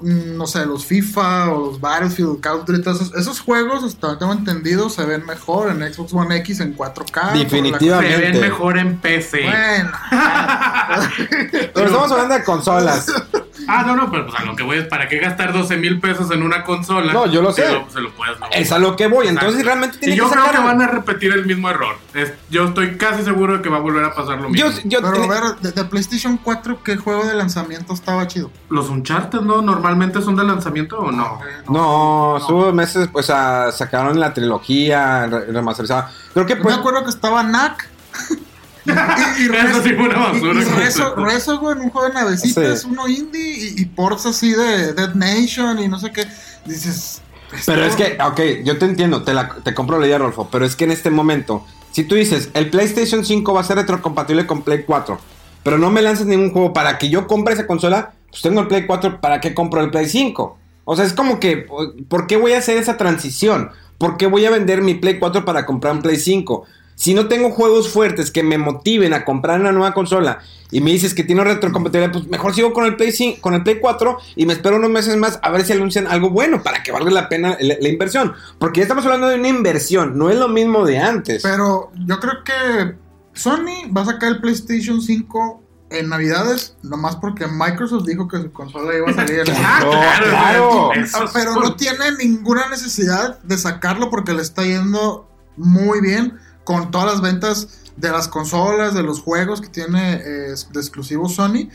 [0.00, 3.82] mm, no sé, los FIFA o los Battlefield, Call of Duty, todos esos, esos juegos,
[3.84, 7.32] hasta tengo entendido, se ven mejor en Xbox One X en 4K.
[7.32, 8.00] Definitiva.
[8.00, 9.42] Se ven mejor en PC.
[9.42, 9.90] Bueno,
[11.74, 13.06] Pero estamos hablando de consolas.
[13.68, 16.00] Ah, no, no, pero pues a lo que voy es para qué gastar 12 mil
[16.00, 17.12] pesos en una consola.
[17.12, 17.70] No, yo lo sé.
[17.72, 18.60] lo- se lo puedes lograr.
[18.60, 19.26] Es a lo que voy.
[19.26, 19.40] Exacto.
[19.46, 20.60] Entonces realmente tiene y yo que creo sacar.
[20.60, 21.96] que van a repetir el mismo error.
[22.14, 24.70] Es- yo estoy casi seguro de que va a volver a pasar lo mismo.
[24.70, 28.50] Yo, yo pero a ver, de, de PlayStation 4, ¿qué juego de lanzamiento estaba chido?
[28.70, 31.38] ¿Los Uncharted no normalmente son de lanzamiento o no?
[31.46, 36.10] Eh, No, estuvo meses, pues a- sacaron la trilogía re- remasterizada.
[36.34, 36.74] Creo que Yo pues.
[36.74, 37.88] me acuerdo que estaba Knack.
[38.84, 40.60] y, y Eso sí fue una y- basura.
[40.60, 41.30] y Rezo, completa.
[41.34, 42.88] Rezo, güey, en un juego de navecitas, Sí.
[42.90, 46.26] uno indie, y, y ports así de Dead Nation y no sé qué.
[46.64, 47.22] Dices.
[47.66, 50.64] Pero es que, ok, yo te entiendo, te, la, te compro la idea, Rolfo, pero
[50.64, 54.46] es que en este momento, si tú dices, el PlayStation 5 va a ser retrocompatible
[54.46, 55.18] con Play 4,
[55.62, 58.68] pero no me lanzas ningún juego para que yo compre esa consola, pues tengo el
[58.68, 60.58] Play 4, ¿para qué compro el Play 5?
[60.84, 61.66] O sea, es como que,
[62.08, 63.70] ¿por qué voy a hacer esa transición?
[63.98, 66.64] ¿Por qué voy a vender mi Play 4 para comprar un Play 5?
[66.94, 70.90] Si no tengo juegos fuertes que me motiven a comprar una nueva consola y me
[70.90, 74.18] dices que tiene retrocompatibilidad, pues mejor sigo con el Play 5, con el Play 4
[74.36, 77.10] y me espero unos meses más a ver si anuncian algo bueno para que valga
[77.10, 78.34] la pena la, la inversión.
[78.58, 81.42] Porque ya estamos hablando de una inversión, no es lo mismo de antes.
[81.42, 82.94] Pero yo creo que
[83.34, 88.52] Sony va a sacar el PlayStation 5 en Navidades, nomás porque Microsoft dijo que su
[88.52, 90.90] consola iba a salir Claro, claro, claro.
[90.92, 96.38] Ah, es Pero no tiene ninguna necesidad de sacarlo porque le está yendo muy bien
[96.64, 101.28] con todas las ventas de las consolas, de los juegos que tiene eh, de exclusivo
[101.28, 101.68] Sony.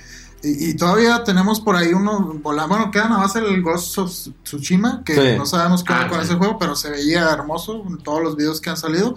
[0.44, 4.12] Y, y todavía tenemos por ahí uno, bueno, queda nada más el Ghost of
[4.44, 5.38] Tsushima, que Sí.
[5.38, 6.26] no sabemos qué Ah, con sí.
[6.26, 9.16] ese juego, pero se veía hermoso en todos los videos que han salido.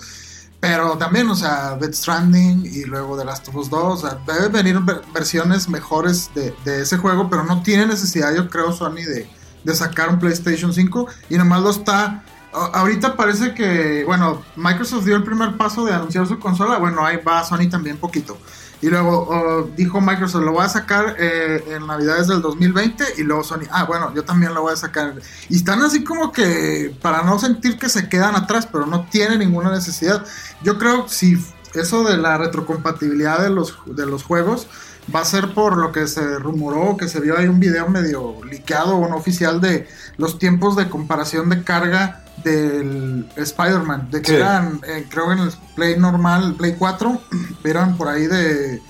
[0.60, 4.18] Pero también, o sea, Dead Stranding y luego The Last of Us 2, o sea,
[4.26, 8.70] debe venir ver- versiones mejores de, de ese juego, pero no tiene necesidad, yo creo,
[8.72, 9.26] Sony, de,
[9.64, 12.24] de sacar un PlayStation 5 y nomás lo está...
[12.52, 17.18] Ahorita parece que, bueno, Microsoft dio el primer paso de anunciar su consola, bueno, ahí
[17.18, 18.36] va Sony también poquito.
[18.82, 23.22] Y luego oh, dijo Microsoft, lo voy a sacar eh, en Navidades del 2020 y
[23.22, 25.14] luego Sony, ah, bueno, yo también lo voy a sacar.
[25.48, 29.36] Y están así como que para no sentir que se quedan atrás, pero no tiene
[29.36, 30.24] ninguna necesidad.
[30.62, 31.36] Yo creo si
[31.74, 34.66] eso de la retrocompatibilidad de los, de los juegos
[35.14, 38.36] va a ser por lo que se rumoró, que se vio ahí un video medio
[38.44, 44.30] liqueado o no oficial de los tiempos de comparación de carga del Spider-Man, de que
[44.30, 44.36] Sí.
[44.36, 47.20] eran, eh, creo que en el Play normal, Play 4,
[47.64, 48.82] eran por ahí de,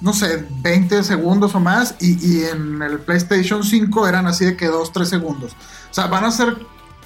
[0.00, 4.56] no sé, 20 segundos o más, y, y en el PlayStation 5 eran así de
[4.56, 5.52] que 2, 3 segundos.
[5.90, 6.56] O sea, van a ser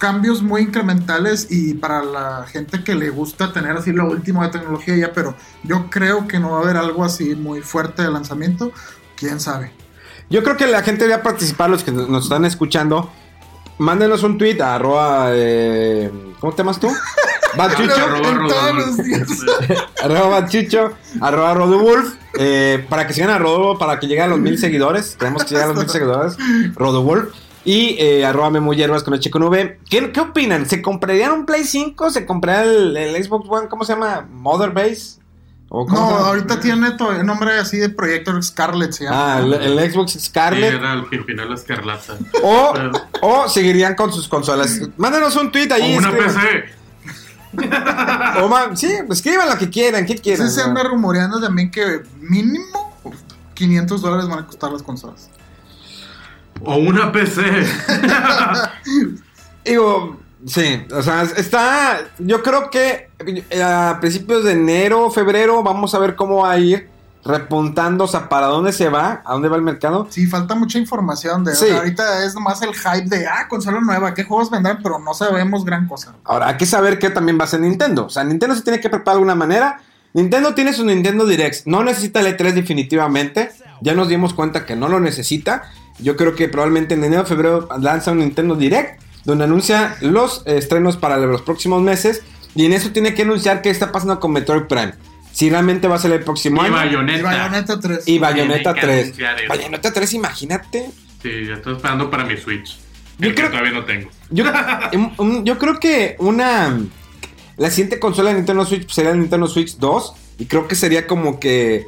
[0.02, 4.48] cambios muy incrementales y para la gente que le gusta tener así lo último de
[4.48, 8.10] tecnología ya, pero yo creo que no va a haber algo así muy fuerte de
[8.10, 8.72] lanzamiento,
[9.14, 9.70] quién sabe.
[10.28, 13.12] Yo creo que la gente debería participar, los que nos están escuchando.
[13.78, 16.10] Mándenos un tweet a arroba, eh,
[16.40, 16.88] ¿cómo te llamas tú?
[17.56, 17.94] Bachucho.
[20.02, 24.40] Arroba Bachucho, arroba Rodowulf, eh, para que sigan a Rodo, para que llegue a los
[24.40, 25.14] mil seguidores.
[25.16, 26.36] Tenemos que llegar a los mil seguidores.
[26.74, 27.32] Rodowulf.
[27.64, 29.78] Y eh, arroba Memo Hierbas con H con V.
[29.88, 30.66] ¿Qué, qué opinan?
[30.68, 32.10] ¿Se comprarían un Play 5?
[32.10, 33.68] ¿Se comprarían el, el Xbox One?
[33.68, 34.26] ¿Cómo se llama?
[34.30, 35.20] ¿Mother Base?
[35.68, 39.36] ¿O cómo No, ahorita tiene to- el nombre así de proyecto Scarlet se llama.
[39.36, 40.74] Ah, el, el Xbox Sí, Scarlet.
[40.74, 42.14] era el Pimpinela Escarlata.
[42.42, 42.74] O,
[43.22, 44.80] o seguirían con sus consolas.
[44.96, 45.96] Mándanos un tweet O ahí.
[45.96, 46.34] una escriban.
[46.34, 46.82] PC.
[48.42, 50.04] O sí, escriban lo que quieran.
[50.06, 50.48] ¿Qué quieran?
[50.48, 52.98] Sí, se anda rumoreando también que mínimo
[53.54, 55.30] 500 dólares van a costar las consolas.
[56.64, 57.42] O una PC.
[59.64, 61.98] Digo, sí, o sea, está.
[62.18, 63.10] Yo creo que
[63.50, 66.90] eh, a principios de enero, febrero, vamos a ver cómo va a ir
[67.24, 70.08] repuntando, o sea, para dónde se va, a dónde va el mercado.
[70.10, 71.44] Sí, falta mucha información.
[71.44, 71.66] De, o Sí.
[71.66, 75.14] sea, ahorita es nomás el hype de, ah, consola nueva, qué juegos vendrán, pero no
[75.14, 76.14] sabemos gran cosa.
[76.24, 78.06] Ahora, hay que saber qué también va a ser Nintendo.
[78.06, 79.80] O sea, Nintendo se tiene que preparar de alguna manera.
[80.14, 81.64] Nintendo tiene su Nintendo Direct.
[81.66, 83.52] No necesita el E3 definitivamente.
[83.80, 85.70] Ya nos dimos cuenta que no lo necesita.
[85.98, 89.00] Yo creo que probablemente en enero o febrero lanza un Nintendo Direct.
[89.24, 92.22] Donde anuncia los eh, estrenos para los próximos meses.
[92.56, 94.94] Y en eso tiene que anunciar qué está pasando con Metroid Prime.
[95.32, 96.74] Si realmente va a ser el próximo Y año.
[96.74, 97.18] Bayonetta.
[97.18, 98.08] Y Bayonetta 3.
[98.08, 99.04] Y Bayonetta Tiene que 3.
[99.04, 99.48] anunciar eso.
[99.48, 100.90] Bayonetta 3, imagínate.
[101.22, 102.78] Sí, ya estoy esperando para mi Switch.
[103.18, 104.10] Yo El creo- que todavía no tengo.
[104.30, 104.44] Yo,
[104.94, 106.80] un- un- yo creo que una.
[107.56, 110.14] La siguiente consola de Nintendo Switch sería el Nintendo Switch 2.
[110.38, 111.86] Y creo que sería como que.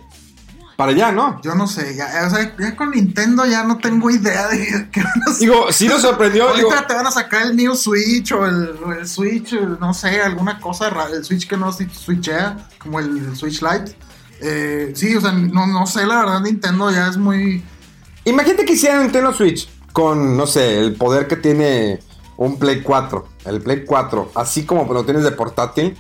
[0.77, 1.41] Para allá, ¿no?
[1.43, 5.03] Yo no sé, ya, o sea, ya con Nintendo ya no tengo idea de qué
[5.03, 5.49] van a hacer.
[5.49, 6.49] Digo, sí nos sorprendió.
[6.49, 10.21] Ahorita digo, te van a sacar el New Switch o el, Switch, el- no sé,
[10.21, 13.97] alguna cosa el Switch que no switchea, como el Switch Lite.
[14.41, 17.65] Eh, sí, o sea, no, no sé, la verdad, Nintendo ya es muy...
[18.25, 22.01] imagínate que hicieran un Nintendo Switch con, no sé, el poder que tiene
[22.37, 23.29] un Play 4.
[23.45, 25.97] El Play 4, así como lo tienes de portátil.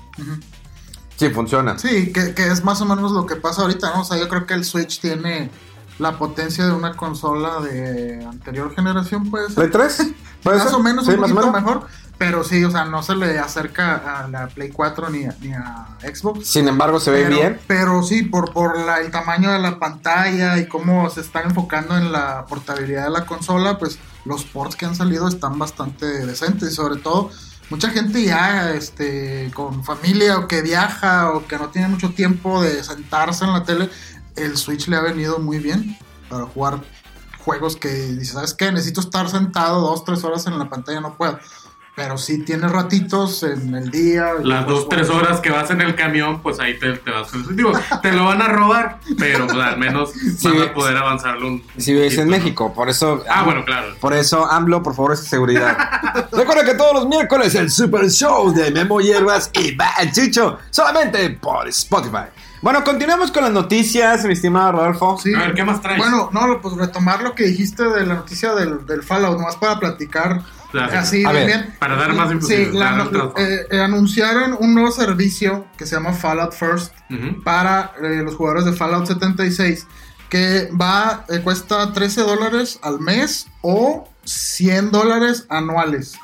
[1.28, 1.78] Sí, funciona.
[1.78, 4.02] Sí, que, que es más o menos lo que pasa ahorita, ¿no?
[4.02, 5.50] O sea, yo creo que el Switch tiene
[5.98, 9.54] la potencia de una consola de anterior generación, pues.
[9.54, 10.06] ¿Play 3?
[10.42, 10.74] ¿Puede Más ser?
[10.74, 11.86] o menos, Sí, un poquito mejor.
[12.16, 15.52] Pero sí, o sea, no se le acerca a la Play 4 ni a, ni
[15.52, 16.46] a Xbox.
[16.46, 17.60] Sin embargo, se ve pero, bien.
[17.66, 21.96] Pero sí, por, por la- el tamaño de la pantalla y cómo se están enfocando
[21.96, 26.70] en la portabilidad de la consola, pues los ports que han salido están bastante decentes.
[26.72, 27.30] Y sobre todo,
[27.70, 32.62] mucha gente ya este, con familia o que viaja o que no tiene mucho tiempo
[32.62, 33.90] de sentarse en la tele,
[34.36, 35.96] el Switch le ha venido muy bien
[36.28, 36.82] para jugar
[37.38, 38.72] juegos que dices, ¿sabes qué?
[38.72, 41.38] Necesito estar sentado dos, tres horas en la pantalla, no puedo.
[41.96, 44.32] Pero sí tienes ratitos en el día.
[44.42, 47.28] Las puedes dos, tres horas que vas en el camión, pues ahí te, te vas.
[47.54, 51.46] Digo, te lo van a robar, pero pues, al menos Sí, vas a poder avanzarlo
[51.46, 51.62] un.
[51.76, 52.30] Si vives en poquito, ¿no?
[52.36, 53.22] México, por eso.
[53.30, 53.94] Ah, bueno, claro.
[54.00, 55.78] Por eso, AMLO, por favor, es seguridad.
[56.32, 59.76] Recuerda que todos los miércoles el Super Show de Memo Hierbas y
[60.10, 62.24] Chucho, solamente por Spotify.
[62.60, 65.18] Bueno, continuamos con las noticias, mi estimado Rodolfo.
[65.22, 65.32] Sí.
[65.32, 65.98] A ver, ¿qué más traes?
[65.98, 69.78] Bueno, no, pues retomar lo que dijiste de la noticia del, del Fallout, nomás para
[69.78, 70.42] platicar
[70.74, 70.98] Claro.
[70.98, 75.86] así A ver, para dar más Sí, la- eh, eh, anunciaron un nuevo servicio que
[75.86, 76.92] se llama Fallout First
[77.44, 79.86] para eh, los jugadores de Fallout 76
[80.28, 86.14] que va, eh, cuesta 13 dólares al mes o 100 dólares anuales.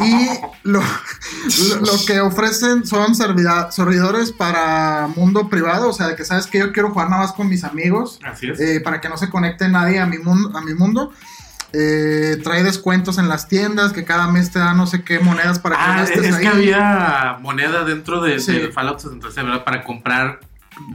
[0.00, 0.28] Y
[0.64, 6.46] lo, lo, que ofrecen son servida- servidores para mundo privado, o sea, de que sabes
[6.48, 8.58] que yo quiero jugar nada más con mis amigos, Así es.
[8.60, 11.12] eh, para que no se conecte nadie a mi, mundo a mi mundo.
[11.76, 15.58] Eh, trae descuentos en las tiendas, que cada mes te da no sé qué monedas
[15.58, 16.42] para que Ah, gastes es ahí.
[16.42, 18.52] que había moneda dentro de, Sí.
[18.52, 19.64] del Fallout 76, ¿verdad?
[19.64, 20.38] Para comprar.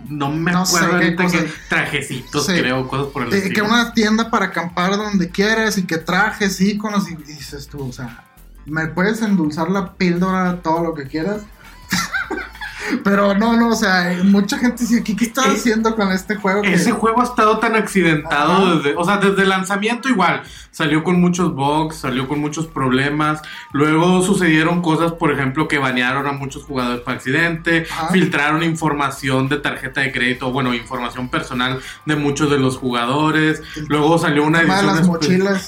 [0.07, 1.37] No me No sé acuerdo qué ahorita cosa.
[1.37, 2.53] qué trajecitos, Sí.
[2.59, 3.65] creo, cosas por el Eh, que estilo.
[3.65, 8.23] una tienda para acampar donde quieras y que trajes, iconos y dices tú, o sea,
[8.65, 11.41] me puedes endulzar la píldora todo lo que quieras.
[13.03, 16.35] Pero no, no, o sea, mucha gente dice, ¿qué, qué estás Eh, haciendo con este
[16.35, 16.61] juego?
[16.63, 18.75] que- Ese juego ha estado tan accidentado Ajá.
[18.75, 20.41] desde, o sea, desde el lanzamiento igual.
[20.71, 23.41] Salió con muchos bugs, salió con muchos problemas.
[23.73, 29.57] Luego sucedieron cosas, por ejemplo, que banearon a muchos jugadores por accidente, filtraron información de
[29.57, 33.61] tarjeta de crédito, bueno, información personal de muchos de los jugadores.
[33.87, 34.59] Luego salió una
[34.95, 35.05] edición,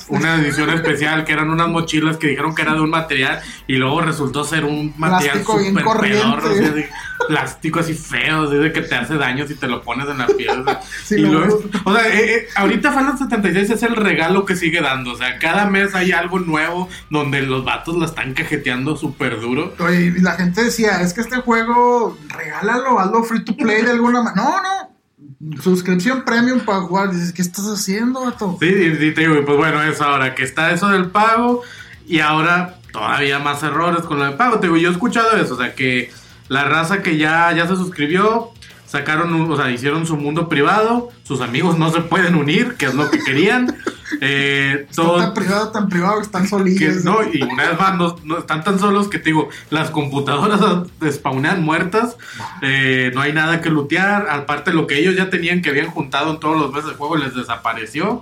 [0.09, 3.75] una edición especial que eran unas mochilas que dijeron que era de un material y
[3.75, 5.37] luego resultó ser un material
[5.69, 6.89] súper pedorro, así de-
[7.27, 10.27] plástico así feo, así de que te hace daño si te lo pones en la
[10.27, 10.63] piel.
[11.05, 14.79] Sí, y luego- o sea, eh, eh, ahorita Fallout 76 es el regalo que sigue
[14.81, 14.90] dando.
[14.91, 19.73] O sea, cada mes hay algo nuevo donde los vatos la están cajeteando súper duro.
[19.79, 23.91] Oye, y la gente decía, es que este juego, regálalo, hazlo free to play de
[23.91, 24.43] alguna manera.
[24.43, 25.61] No, no.
[25.61, 27.11] Suscripción premium para jugar.
[27.11, 28.57] Dices, ¿qué estás haciendo, vato?
[28.59, 31.63] Sí, y te digo, pues bueno, es ahora que está eso del pago
[32.05, 34.59] y ahora todavía más errores con lo del pago.
[34.59, 36.11] Te digo, yo he escuchado eso, o sea, que
[36.47, 38.50] la raza que ya, ya se suscribió
[38.91, 42.87] sacaron, un- o sea, hicieron su mundo privado, sus amigos no se pueden unir, que
[42.87, 43.75] es lo que querían.
[44.23, 47.05] Eh, todo, tan privado, tan privado que están que, solillos.
[47.05, 50.59] no, y una vez más, no, no están tan solos que te digo, las computadoras
[51.11, 52.17] spawnean muertas,
[52.61, 56.31] eh, no hay nada que lootear, aparte lo que ellos ya tenían que habían juntado
[56.33, 58.21] en todos los meses de juego les desapareció.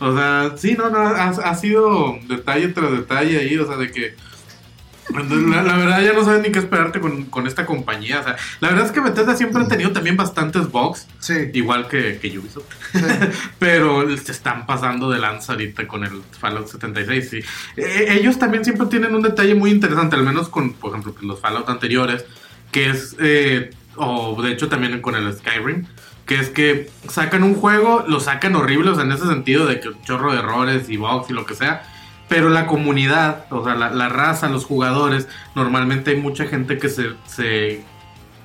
[0.00, 3.90] O sea, sí, no, no, ha, ha sido detalle tras detalle ahí, o sea, de
[3.92, 4.16] que...
[5.14, 8.20] La, la verdad ya no sabes ni qué esperarte con, con esta compañía.
[8.20, 11.34] O sea, la verdad es que Bethesda siempre ha tenido también bastantes bugs, Sí.
[11.54, 12.64] igual que, que Ubisoft.
[13.58, 17.28] Pero se están pasando de lanza ahorita con el Fallout 76.
[17.30, 17.40] Sí.
[17.76, 21.40] Eh, ellos también siempre tienen un detalle muy interesante, al menos con, por ejemplo, los
[21.40, 22.24] Fallout anteriores,
[22.70, 25.86] que es, eh, o de hecho también con el Skyrim,
[26.26, 29.80] que es que sacan un juego, lo sacan horrible, o sea, en ese sentido de
[29.80, 31.82] que un chorro de errores y bugs y lo que sea.
[32.28, 36.88] Pero la comunidad, o sea, la, la raza, los jugadores, normalmente hay mucha gente que
[36.88, 37.82] se, se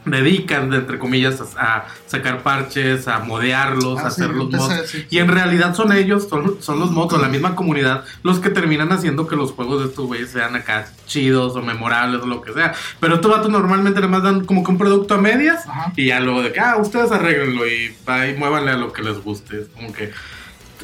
[0.06, 4.50] dedican, de, entre comillas, a, a sacar parches, a modearlos, Ah, a sí, hacer los
[4.52, 4.90] mods.
[4.90, 5.06] sí.
[5.10, 8.50] Y en realidad son ellos, son, son los mods o la misma comunidad los que
[8.50, 12.42] terminan haciendo que los juegos de estos güeyes sean acá chidos o memorables o lo
[12.42, 12.74] que sea.
[13.00, 15.94] Pero estos vatos normalmente nada más dan como que un producto a medias Ajá.
[15.96, 19.24] y ya luego de que, ah, ustedes arreglenlo y, y muévanle a lo que les
[19.24, 19.62] guste.
[19.62, 20.12] Es como que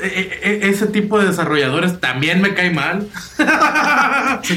[0.02, 3.08] e- ese tipo de desarrolladores también me cae mal.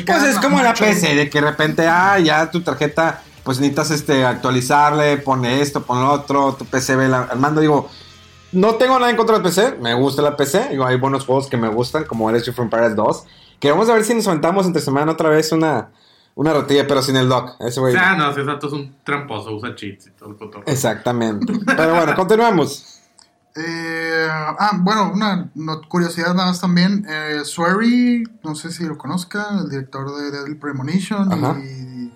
[0.07, 0.85] Pues es como la mucho.
[0.85, 5.83] PC, de que de repente, ah, ya tu tarjeta, pues necesitas este, actualizarle, pone esto,
[5.83, 7.61] pone lo otro, tu PC ve la- al mando.
[7.61, 7.89] Digo,
[8.53, 10.69] no tengo nada en contra del PC, me gusta la PC.
[10.71, 13.25] Digo, hay buenos juegos que me gustan, como Age of Empires 2.
[13.59, 15.89] Que vamos a ver si nos aventamos entre semana otra vez una,
[16.35, 17.53] una rotilla, pero sin el dock.
[17.61, 17.95] Ese güey.
[17.97, 20.65] Ah, no, si exacto es un tramposo, usa cheats y todo el cotorreo.
[20.67, 21.53] Exactamente.
[21.65, 23.01] Pero bueno, continuamos.
[23.55, 27.05] Eh, ah, bueno, una no- curiosidad nada más también.
[27.09, 31.59] Eh, Swery, no sé si lo conozcan, el director de Deadly Premonition Ajá.
[31.61, 32.13] y.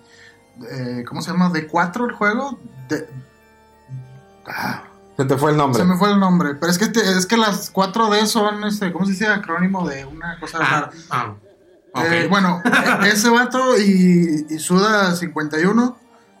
[0.71, 1.51] eh, ¿Cómo se llama?
[1.51, 2.57] ¿D4 el juego?
[2.89, 3.07] De-
[4.47, 4.83] ah,
[5.15, 5.79] Se te fue el nombre.
[5.81, 6.55] se me fue el nombre.
[6.55, 9.27] Pero es que, te- es que las 4D son, este, ¿cómo se dice?
[9.27, 10.91] Acrónimo de una cosa Ah, rara.
[11.11, 11.33] ah.
[12.03, 12.61] Eh, bueno,
[13.03, 15.95] e- ese vato y, y Suda51,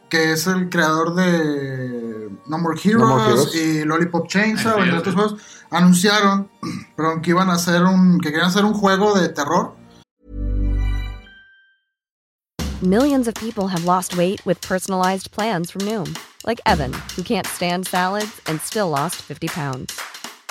[0.09, 2.06] que es el creador de
[2.49, 3.55] No More Heroes, No More Heroes.
[3.55, 5.19] y Lollipop Chainsaw, Así entre es, otros sí.
[5.21, 6.49] juegos, anunciaron
[6.95, 9.73] perdón, que iban a hacer un, que querían hacer un juego de terror.
[12.83, 17.47] Millions of people have lost weight with personalized plans from Noom, like Evan, who can't
[17.47, 19.99] stand salads and still lost 50 pounds.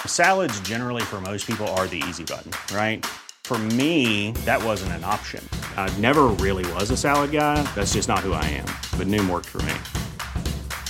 [0.07, 3.07] Salads, generally, for most people, are the easy button, right?
[3.45, 5.49] For me, that wasn't an option.
[5.77, 7.63] I never really was a salad guy.
[7.77, 8.67] That's just not who I am.
[8.99, 9.75] But Noom worked for me.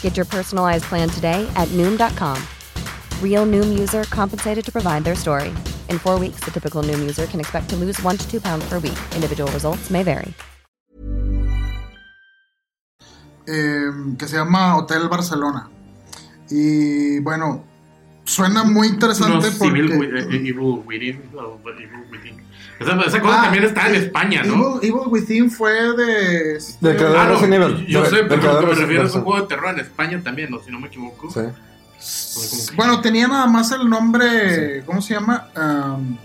[0.01, 2.41] Get your personalized plan today at Noom.com.
[3.21, 5.49] Real Noom user compensated to provide their story.
[5.91, 8.67] In four weeks, the typical Noom user can expect to lose one to two pounds
[8.69, 8.97] per week.
[9.15, 10.33] Individual results may vary.
[13.49, 15.71] eh, que se llama Hotel Barcelona.
[16.51, 17.63] Y bueno,
[18.25, 19.99] suena muy interesante Civil porque...
[19.99, 21.23] Wi- eh, Evil Within.
[21.39, 22.43] o Evil Within.
[22.79, 24.77] Esa, esa cosa Ah, también está en España, ¿no?
[24.77, 26.57] Evil, Evil Within fue de...
[26.57, 27.87] este, Del creador Ah, de no, Resident Evil.
[27.87, 30.21] yo De- sé, pero lo que me refiero es un juego de terror en España
[30.23, 30.61] también, ¿no?
[30.63, 31.29] si no me equivoco.
[31.29, 35.49] Como que- Bueno, tenía nada más el nombre, ¿cómo se llama?
[35.55, 36.19] Am,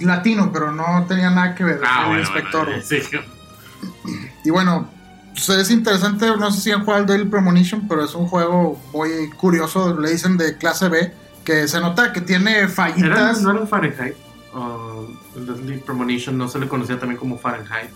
[0.00, 2.66] latino, pero no tenía nada que ver Ah, el bueno, inspector.
[2.66, 2.98] bueno, sí.
[4.44, 4.90] Y bueno,
[5.32, 8.78] pues, es interesante, no sé si han jugado el Daily Premonition, pero es un juego
[8.92, 11.12] muy curioso, le dicen de clase B,
[11.44, 13.40] que se nota que tiene ¿Era, fallitas.
[13.40, 14.14] ¿No era el Fahrenheit?
[14.54, 17.90] O el Deadly Premonition no se le conocía también como Fahrenheit.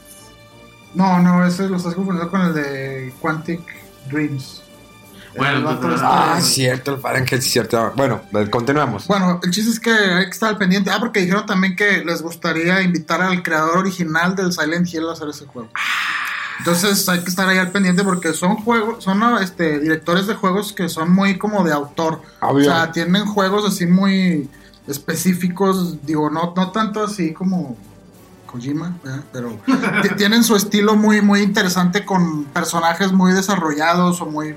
[0.94, 3.60] No, no, ese lo estás confundiendo con el de Quantic
[4.10, 4.62] Dreams.
[5.36, 7.92] Bueno, entonces, este- Ah, cierto, el Fahrenheit, sí, cierto.
[7.94, 9.06] Bueno, continuamos.
[9.06, 10.90] Bueno, el chiste es que hay que estar al pendiente.
[10.90, 15.12] Ah, porque dijeron también que les gustaría invitar al creador original del Silent Hill a
[15.12, 15.68] hacer ese juego.
[16.58, 20.72] Entonces hay que estar ahí al pendiente porque son juegos, son este, directores de juegos
[20.72, 22.20] que son muy como de autor.
[22.40, 22.68] Obvio.
[22.68, 24.50] O sea, tienen juegos así muy
[24.88, 27.76] específicos, digo, no, no tanto así como
[28.46, 29.24] Kojima, ¿verdad?
[29.32, 29.58] pero
[30.16, 34.54] tienen su estilo muy, muy interesante con personajes muy desarrollados o muy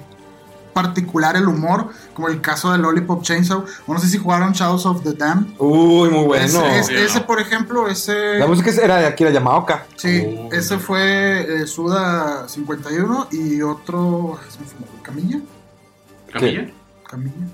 [0.74, 3.65] particular el humor, como el caso de Lollipop Chainsaw.
[3.88, 5.56] O no sé si jugaron Shadows of the Damned.
[5.60, 6.65] Uy, muy bueno.
[6.65, 8.39] Ese, por ejemplo, ese...
[8.39, 9.86] La música era de Akira Yamaoka.
[9.98, 10.50] Sí, Oh.
[10.54, 14.39] ese fue eh, Suda 51 y otro...
[15.04, 15.41] ¿Camilla?
[16.32, 16.70] ¿Camilla?
[17.10, 17.48] ¿Camilla?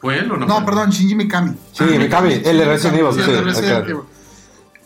[0.00, 0.46] ¿Fue él o no?
[0.46, 1.54] No, perdón, Shinji Mikami.
[1.72, 3.12] Sí, Mikami, el de Resident Evil.
[3.14, 3.88] Sí, sí, el de Resident.
[3.88, 4.02] Evil.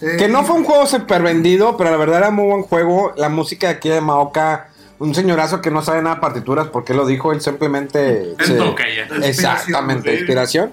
[0.00, 3.12] Eh, Que no fue un juego super vendido, pero la verdad era muy buen juego.
[3.16, 7.06] La música de Akira Yamaoka, un señorazo que no sabe nada de partituras, porque lo
[7.06, 8.34] dijo, él simplemente...
[8.44, 8.58] Se-.
[9.22, 10.16] Exactamente, sí.
[10.18, 10.72] inspiración.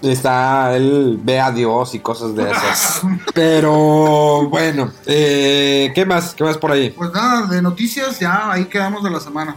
[0.00, 3.02] Está, él ve a Dios y cosas de esas.
[3.34, 6.34] Pero bueno, eh, ¿qué más?
[6.34, 6.90] ¿Qué más por ahí?
[6.90, 9.56] Pues nada, de noticias ya ahí quedamos de la semana.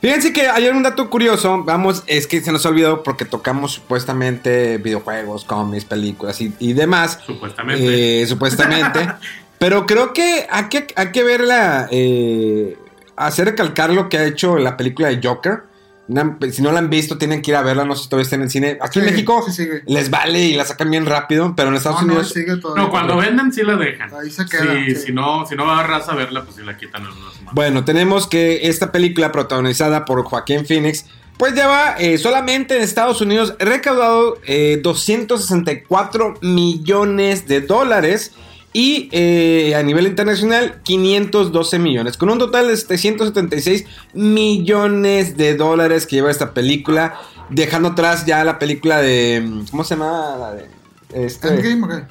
[0.00, 4.78] Fíjense que hay un dato curioso, vamos, es que se nos olvidó porque tocamos supuestamente
[4.78, 7.18] videojuegos, cómics, películas y, y demás.
[7.26, 8.22] Supuestamente.
[8.22, 9.08] Eh, supuestamente.
[9.58, 12.78] Pero creo que hay que, hay que verla, eh,
[13.14, 15.64] hacer recalcar lo que ha hecho la película de Joker.
[16.10, 18.24] Una- si no la han visto, tienen que ir a verla, no sé si todavía
[18.24, 18.78] está en el cine.
[18.80, 22.08] Aquí en México sí les vale y la sacan bien rápido, pero en Estados No,
[22.08, 22.34] no, Unidos...
[22.60, 22.82] todavía.
[22.82, 24.10] No, cuando venden sí la dejan.
[24.14, 25.06] Ahí se queda, Sí, sí.
[25.06, 27.04] Si, no, si no va a raza a verla, pues sí la quitan.
[27.52, 31.06] Bueno, tenemos que esta película protagonizada por Joaquín Phoenix,
[31.38, 38.32] pues lleva eh, solamente en Estados Unidos recaudado eh, 264 millones de dólares
[38.72, 46.06] y eh, a nivel internacional 512 millones, con un total de 776 millones de dólares
[46.06, 47.14] que lleva esta película,
[47.48, 49.64] dejando atrás ya la película de...
[49.70, 50.36] ¿Cómo se llama?
[50.38, 50.70] La de...
[51.12, 52.04] Este, Endgame, ok.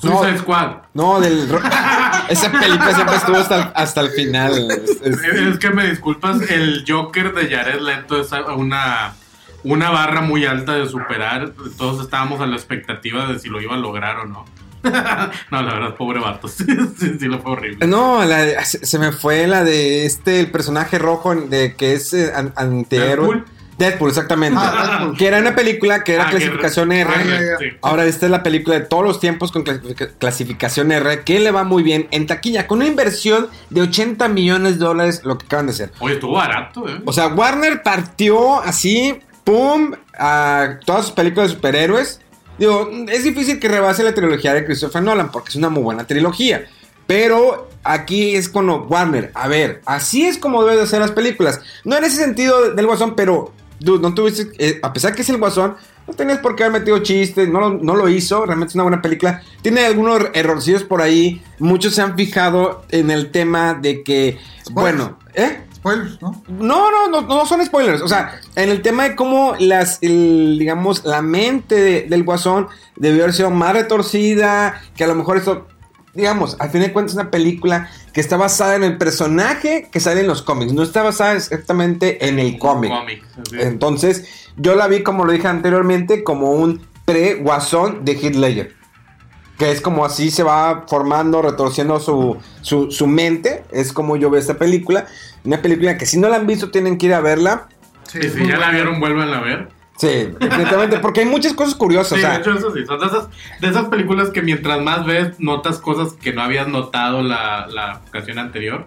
[0.00, 0.38] Suicide no.
[0.38, 0.70] Squad.
[0.94, 1.48] no, del...
[2.28, 4.70] Esa película siempre estuvo hasta, el- hasta el final.
[4.70, 9.14] Es- es- Es que me disculpas, el Joker de Jared Leto es una,
[9.64, 11.52] una barra muy alta de superar.
[11.76, 14.44] Todos estábamos a la expectativa de si lo iba a lograr o no.
[15.50, 16.48] no, la verdad, pobre vato.
[16.48, 16.64] Sí,
[17.18, 17.86] sí, lo fue horrible.
[17.86, 22.32] No, la se, me fue la de este, el personaje rojo de que es eh,
[22.34, 23.26] an- antihéroe.
[23.28, 23.44] Deadpool.
[23.78, 24.58] Deadpool, exactamente.
[24.62, 25.16] Ah, Deadpool.
[25.16, 27.10] Que era una película que era Ah, que- clasificación R.
[27.12, 27.56] Ah.
[27.58, 27.66] Sí.
[27.80, 31.50] Ahora esta es la película de todos los tiempos con clasific- clasificación R, que le
[31.50, 35.46] va muy bien en taquilla, con una inversión de 80 millones de dólares, lo que
[35.46, 35.92] acaban de hacer.
[36.00, 37.00] Oye, estuvo barato, ¿eh?
[37.04, 42.20] O sea, Warner partió así, pum, a todas sus películas de superhéroes.
[42.58, 46.06] Digo, es difícil que rebase la trilogía de Christopher Nolan porque es una muy buena
[46.06, 46.66] trilogía.
[47.06, 49.32] Pero aquí es con Warner.
[49.34, 51.60] A ver, así es como deben de ser las películas.
[51.84, 55.28] No en ese sentido del Guasón, pero dude, no tuviste, eh, a pesar que es
[55.28, 55.76] el Guasón,
[56.06, 58.84] no tenías por qué haber metido chistes, no lo, no lo hizo, realmente es una
[58.84, 59.42] buena película.
[59.62, 61.42] Tiene algunos errorcillos por ahí.
[61.58, 64.98] Muchos se han fijado en el tema de que, Spoilers.
[64.98, 65.60] bueno, ¿eh?
[65.82, 66.42] Spoilers, ¿no?
[66.48, 68.02] No, no, no, no son spoilers.
[68.02, 72.68] O sea, en el tema de cómo las, el, digamos, la mente de- del guasón
[72.96, 75.66] debió haber sido más retorcida, que a lo mejor esto,
[76.14, 79.98] digamos, al fin de cuentas es una película que está basada en el personaje que
[79.98, 82.90] sale en los cómics, no está basada exactamente en el cómic.
[83.58, 88.74] Entonces, yo la vi, como lo dije anteriormente, como un pre-guasón de Ledger.
[89.58, 93.64] Que es como así se va formando, retorciendo su, su, su mente.
[93.70, 95.06] Es como yo veo esta película.
[95.44, 97.68] Una película que si no la han visto tienen que ir a verla.
[98.08, 99.68] Sí, y si ya la vieron, vuelvan a ver.
[99.96, 100.98] Sí, definitivamente.
[100.98, 102.18] Porque hay muchas cosas curiosas.
[102.18, 102.84] Sí, o sea, de hecho, eso sí.
[102.86, 103.28] Son de esas,
[103.60, 108.00] de esas películas que mientras más ves, notas cosas que no habías notado la, la
[108.08, 108.86] ocasión anterior.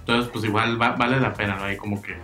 [0.00, 1.64] Entonces, pues igual va- vale la pena, ¿no?
[1.64, 2.16] Ahí como que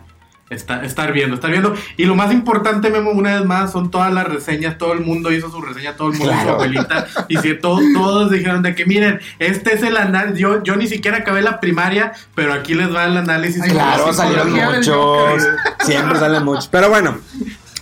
[0.52, 1.74] está, estar viendo, estar viendo.
[1.96, 4.78] Y lo más importante, Memo, una vez más, son todas las reseñas.
[4.78, 6.54] Todo el mundo hizo su reseña, todo el mundo hizo su Claro.
[6.62, 7.06] abuelita.
[7.28, 10.38] Y si to- todos dijeron de que, miren, este es el análisis.
[10.38, 13.62] Yo, yo ni siquiera acabé la primaria, pero aquí les va el análisis.
[13.62, 15.42] Ay, claro, la salieron muchos.
[15.80, 16.68] Siempre salen muchos.
[16.68, 17.18] Pero bueno,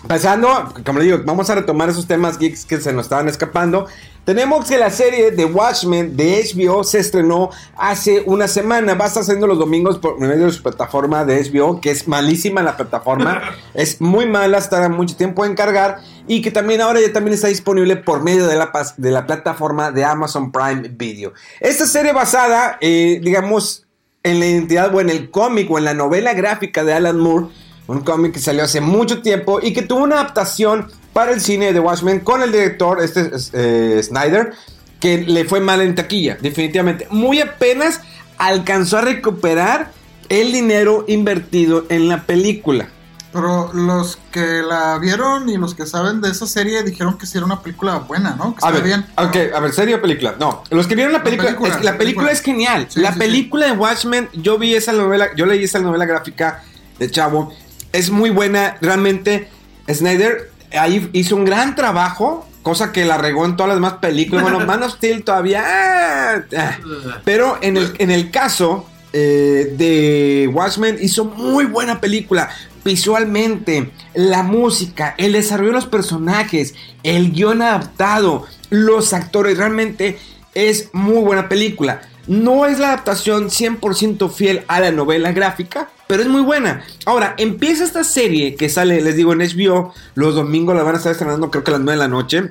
[0.06, 3.86] pasando, como le digo, vamos a retomar esos temas geeks que se nos estaban escapando.
[4.24, 8.94] Tenemos que la serie de Watchmen de HBO se estrenó hace una semana.
[8.94, 12.06] Va a estar saliendo los domingos por medio de su plataforma de HBO, que es
[12.06, 13.42] malísima la plataforma.
[13.74, 15.98] es muy mala, estará mucho tiempo en cargar.
[16.28, 19.90] Y que también ahora ya también está disponible por medio de la, de la plataforma
[19.90, 21.32] de Amazon Prime Video.
[21.58, 23.86] Esta serie basada, eh, digamos,
[24.22, 27.46] en la identidad o en el cómic o en la novela gráfica de Alan Moore,
[27.90, 31.72] un cómic que salió hace mucho tiempo y que tuvo una adaptación para el cine
[31.72, 34.52] de Watchmen con el director este eh, Snyder,
[35.00, 37.08] que le fue mal en taquilla, definitivamente.
[37.10, 38.00] Muy apenas
[38.38, 39.90] alcanzó a recuperar
[40.28, 42.88] el dinero invertido en la película.
[43.32, 47.38] Pero los que la vieron y los que saben de esa serie dijeron que sí
[47.38, 48.54] era una película buena, ¿no?
[48.54, 49.06] Que A ver, bien.
[49.16, 50.34] ok, a ver, serio o película.
[50.38, 52.32] No, los que vieron la película, película, es que la la película película.
[52.32, 52.86] es genial.
[52.88, 56.62] Sí, la sí, película de Watchmen, yo vi esa novela, yo leí esa novela gráfica
[56.98, 57.52] de Chavo,
[57.92, 59.48] es muy buena, realmente.
[59.88, 64.42] Snyder ahí hizo un gran trabajo, cosa que la regó en todas las demás películas.
[64.42, 65.64] Bueno, Man of Steel todavía.
[65.66, 66.78] ah, ah.
[67.24, 72.50] Pero en el, en el caso eh, de Watchmen hizo muy buena película.
[72.84, 80.18] Visualmente, la música, el desarrollo de los personajes, el guion adaptado, los actores, realmente
[80.54, 82.02] es muy buena película.
[82.30, 86.84] No es la adaptación 100% fiel a la novela gráfica, pero es muy buena.
[87.04, 89.92] Ahora, empieza esta serie que sale, les digo, en HBO.
[90.14, 92.50] Los domingos la van a estar estrenando creo que a las 9 de la noche.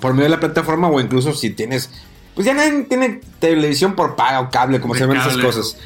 [0.00, 1.90] Por medio de la plataforma o incluso si tienes...
[2.34, 5.76] Pues ya nadie tiene televisión por paga o cable, como De se ven esas cosas.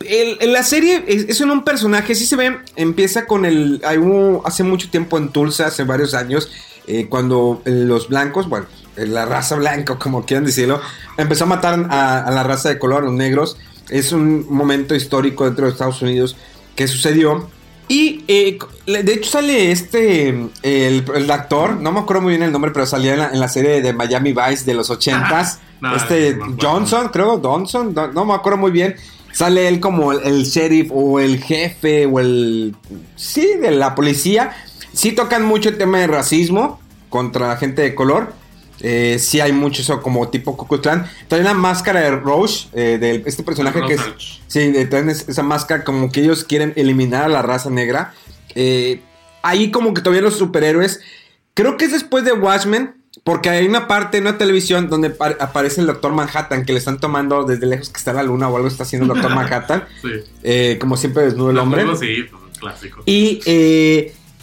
[0.00, 3.80] El- la serie es, es en un personaje, sí se ve, empieza con el...
[3.86, 6.52] Hay un- hace mucho tiempo en Tulsa, hace varios años,
[6.86, 8.66] eh, cuando eh, los blancos, bueno,
[8.96, 10.80] la raza blanca, como quieran decirlo,
[11.16, 13.58] empezó a matar a, a la raza de color, a los negros.
[13.90, 16.36] Es un momento histórico dentro de Estados Unidos
[16.74, 17.48] que sucedió.
[17.88, 22.50] Y eh, de hecho sale este, el, el, actor, no me acuerdo muy bien el
[22.50, 25.60] nombre, pero salía en la, en la serie de Miami Vice de los ochentas.
[25.80, 28.96] no, este no Johnson, creo, Johnson, no, me acuerdo muy bien.
[29.32, 32.74] Sale él como el, el, sheriff o el jefe o el...
[33.14, 34.56] Sí, de la policía.
[34.92, 38.32] Sí tocan mucho el tema de racismo contra la gente de color.
[38.80, 41.08] Eh, sí hay mucho eso como tipo Cucutlán.
[41.28, 44.00] Traen la máscara de Roche, eh, de este personaje que es...
[44.46, 48.14] Sí, traen esa máscara como que ellos quieren eliminar a la raza negra.
[48.54, 49.00] Eh,
[49.42, 51.00] ahí como que todavía los superhéroes...
[51.54, 55.80] Creo que es después de Watchmen, porque hay una parte en una televisión donde aparece
[55.80, 58.68] el Doctor Manhattan, que le están tomando desde lejos que está la luna o algo
[58.68, 59.84] está haciendo el Doctor Manhattan.
[60.02, 60.78] sí.
[60.78, 61.84] como siempre desnudo el hombre.
[61.96, 63.02] sí, pues, clásico.
[63.06, 63.40] Y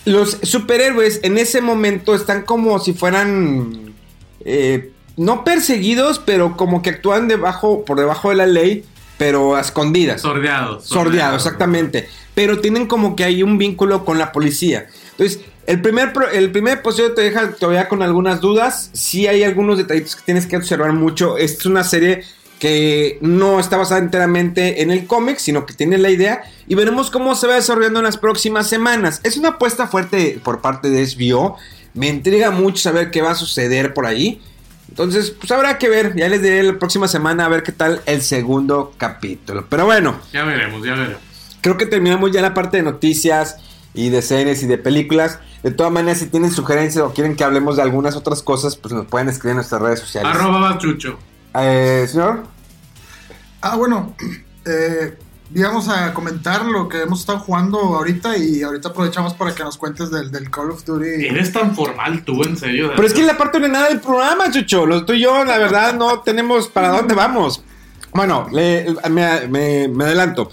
[0.06, 3.93] los superhéroes en ese momento están como si fueran
[4.46, 8.84] eh, no perseguidos, pero como que actúan debajo, por debajo de la ley,
[9.18, 10.22] pero a escondidas.
[10.22, 10.86] Sordeados.
[10.86, 12.10] Sordeados, exactamente.
[12.34, 14.88] Pero tienen como que hay un vínculo con la policía.
[15.12, 18.90] Entonces, el primer, el primer episodio te deja todavía con algunas dudas.
[18.94, 21.38] Sí hay algunos detallitos que tienes que observar mucho.
[21.38, 22.24] Esta es una serie
[22.60, 27.12] que no está basada enteramente en el cómic, sino que tiene la idea y veremos
[27.12, 29.20] cómo se va desarrollando en las próximas semanas.
[29.24, 31.58] Es una apuesta fuerte por parte de SBO,
[31.94, 34.42] me intriga mucho saber qué va a suceder por ahí.
[34.90, 38.02] Entonces, pues habrá que ver, ya les diré la próxima semana a ver qué tal
[38.06, 39.66] el segundo capítulo.
[39.70, 40.20] Pero bueno.
[40.32, 41.22] Ya veremos, ya veremos.
[41.62, 43.58] Creo que terminamos ya la parte de noticias
[43.94, 45.40] y de series y de películas.
[45.64, 48.94] De todas maneras, si tienen sugerencias o quieren que hablemos de algunas otras cosas, pues
[48.94, 50.32] nos pueden escribir en nuestras redes sociales.
[50.36, 51.18] Arroba Chucho.
[51.56, 52.44] Eh, señor.
[53.62, 54.14] Ah, bueno,
[54.66, 55.18] eh,
[55.56, 59.78] íbamos a comentar lo que hemos estado jugando ahorita y ahorita aprovechamos para que nos
[59.78, 61.28] cuentes del, del Call of Duty.
[61.28, 62.92] Eres tan formal tú, en serio.
[62.96, 64.86] Pero es que la parte de nada del programa, Chucho.
[64.86, 67.64] Lo tú y yo, la verdad, no tenemos para dónde vamos.
[68.14, 68.86] Bueno, me,
[70.04, 70.50] adelanto.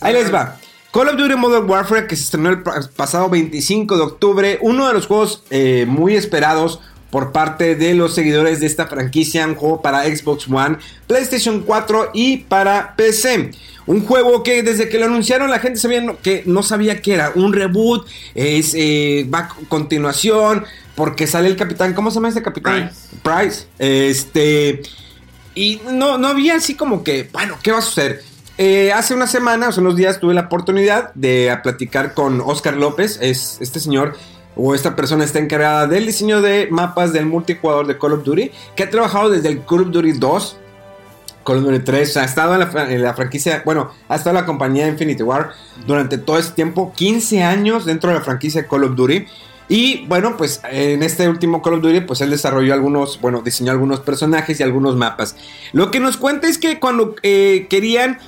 [0.00, 0.56] Ahí les va.
[0.92, 4.92] Call of Duty Modern Warfare que se estrenó el pasado 25 de octubre, uno de
[4.92, 6.80] los juegos eh, muy esperados
[7.10, 12.10] por parte de los seguidores de esta franquicia, un juego para Xbox One, PlayStation 4
[12.12, 13.52] y para PC.
[13.86, 17.32] Un juego que desde que lo anunciaron la gente sabía que no sabía que era
[17.34, 20.64] un reboot, es eh, va a continuación,
[20.94, 22.90] porque sale el capitán, ¿cómo se llama este capitán?
[23.22, 23.66] Price.
[23.78, 24.82] Este
[25.54, 28.22] y no no había así como que, bueno, ¿qué va a suceder?
[28.56, 33.18] Eh, hace una semana, hace unos días tuve la oportunidad de platicar con Oscar López,
[33.20, 34.16] es este señor
[34.56, 38.50] o esta persona está encargada del diseño de mapas del multijugador de Call of Duty,
[38.76, 40.56] que ha trabajado desde el Call of Duty 2,
[41.44, 44.88] Call of Duty 3, ha estado en la, franquicia, bueno, ha estado en la compañía
[44.88, 45.50] Infinity War
[45.86, 49.26] durante todo este tiempo, 15 años dentro de la franquicia Call of Duty.
[49.68, 53.72] Y bueno, pues en este último Call of Duty, pues él desarrolló algunos, bueno, diseñó
[53.72, 55.36] algunos personajes y algunos mapas.
[55.72, 58.18] Lo que nos cuenta es que cuando eh, querían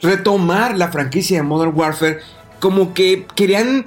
[0.00, 2.20] retomar la franquicia de Modern Warfare,
[2.60, 3.86] como que querían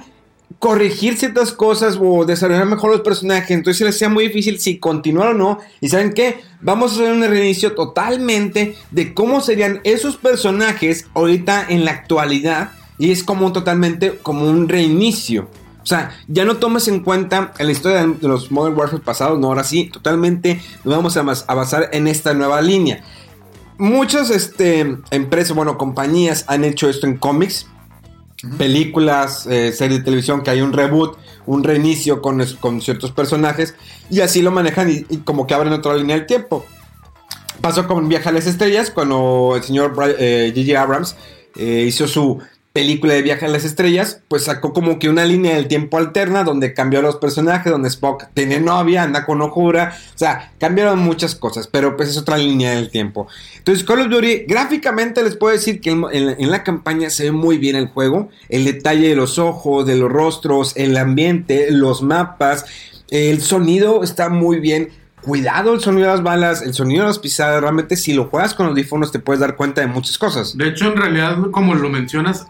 [0.64, 3.50] corregir ciertas cosas o desarrollar mejor los personajes.
[3.50, 5.58] Entonces se les hacía muy difícil si continuar o no.
[5.82, 6.40] Y saben qué?
[6.62, 12.70] Vamos a hacer un reinicio totalmente de cómo serían esos personajes ahorita en la actualidad.
[12.96, 15.50] Y es como totalmente como un reinicio.
[15.82, 19.48] O sea, ya no tomes en cuenta la historia de los Modern Warfare pasados, no,
[19.48, 23.04] ahora sí, totalmente nos vamos a, a basar en esta nueva línea.
[23.76, 27.66] Muchas este, empresas, bueno, compañías han hecho esto en cómics
[28.58, 33.74] películas, eh, series de televisión, que hay un reboot, un reinicio con, con ciertos personajes,
[34.10, 36.64] y así lo manejan y, como que abren otra línea del tiempo.
[37.60, 39.94] Pasó con Viaja a las Estrellas, cuando el señor
[40.54, 41.16] Gigi eh, Abrams
[41.56, 42.40] eh, hizo su
[42.74, 46.42] película de Viaje a las Estrellas, pues sacó como que una línea del tiempo alterna
[46.42, 51.36] donde cambió los personajes, donde Spock tiene novia, anda con ojura, o sea, cambiaron muchas
[51.36, 53.28] cosas, pero pues es otra línea del tiempo.
[53.58, 57.58] Entonces Call of Duty, gráficamente les puedo decir que en, la campaña se ve muy
[57.58, 62.64] bien el juego, el detalle de los ojos, de los rostros, el ambiente, los mapas,
[63.08, 64.90] el sonido está muy bien
[65.24, 67.60] cuidado el sonido de las balas, el sonido de las pisadas.
[67.60, 70.56] Realmente, si lo juegas con audífonos, te puedes dar cuenta de muchas cosas.
[70.56, 72.46] De hecho, en realidad, como lo mencionas,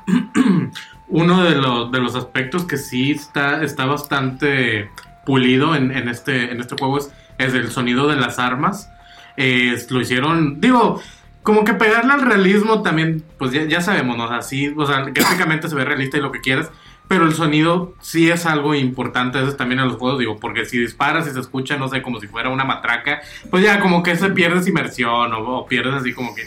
[1.09, 4.91] uno de, de, los aspectos que sí está, está bastante
[5.25, 8.91] pulido en, este, en este juego es, el sonido de las armas.
[9.37, 11.01] lo hicieron, digo,
[11.43, 14.25] como que pegarle al realismo también, pues ya, sabemos, ¿no?
[14.25, 16.71] Así, o sea, gráficamente se ve realista y lo que quieras.
[17.15, 20.81] Pero el sonido sí es algo importante, eso también en los juegos, digo, porque si
[20.81, 24.17] disparas y se escucha, no sé, como si fuera una matraca, pues ya como que
[24.17, 26.43] se pierdes inmersión o, pierdes así como que...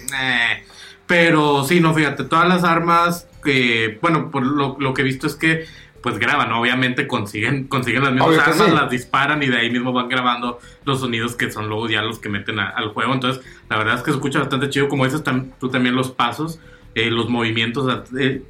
[1.06, 5.36] Pero sí, no, fíjate, todas las armas que, bueno, por lo, que he visto es
[5.36, 5.64] que
[6.02, 10.10] pues graban, obviamente consiguen, consiguen las mismas armas, las disparan y de ahí mismo van
[10.10, 13.14] grabando los sonidos que son luego ya los que meten al juego.
[13.14, 15.24] Entonces, la verdad es que se escucha bastante chido, como dices
[15.62, 16.60] tú también los pasos
[16.98, 17.88] eh, los movimientos,
[18.20, 18.42] eh,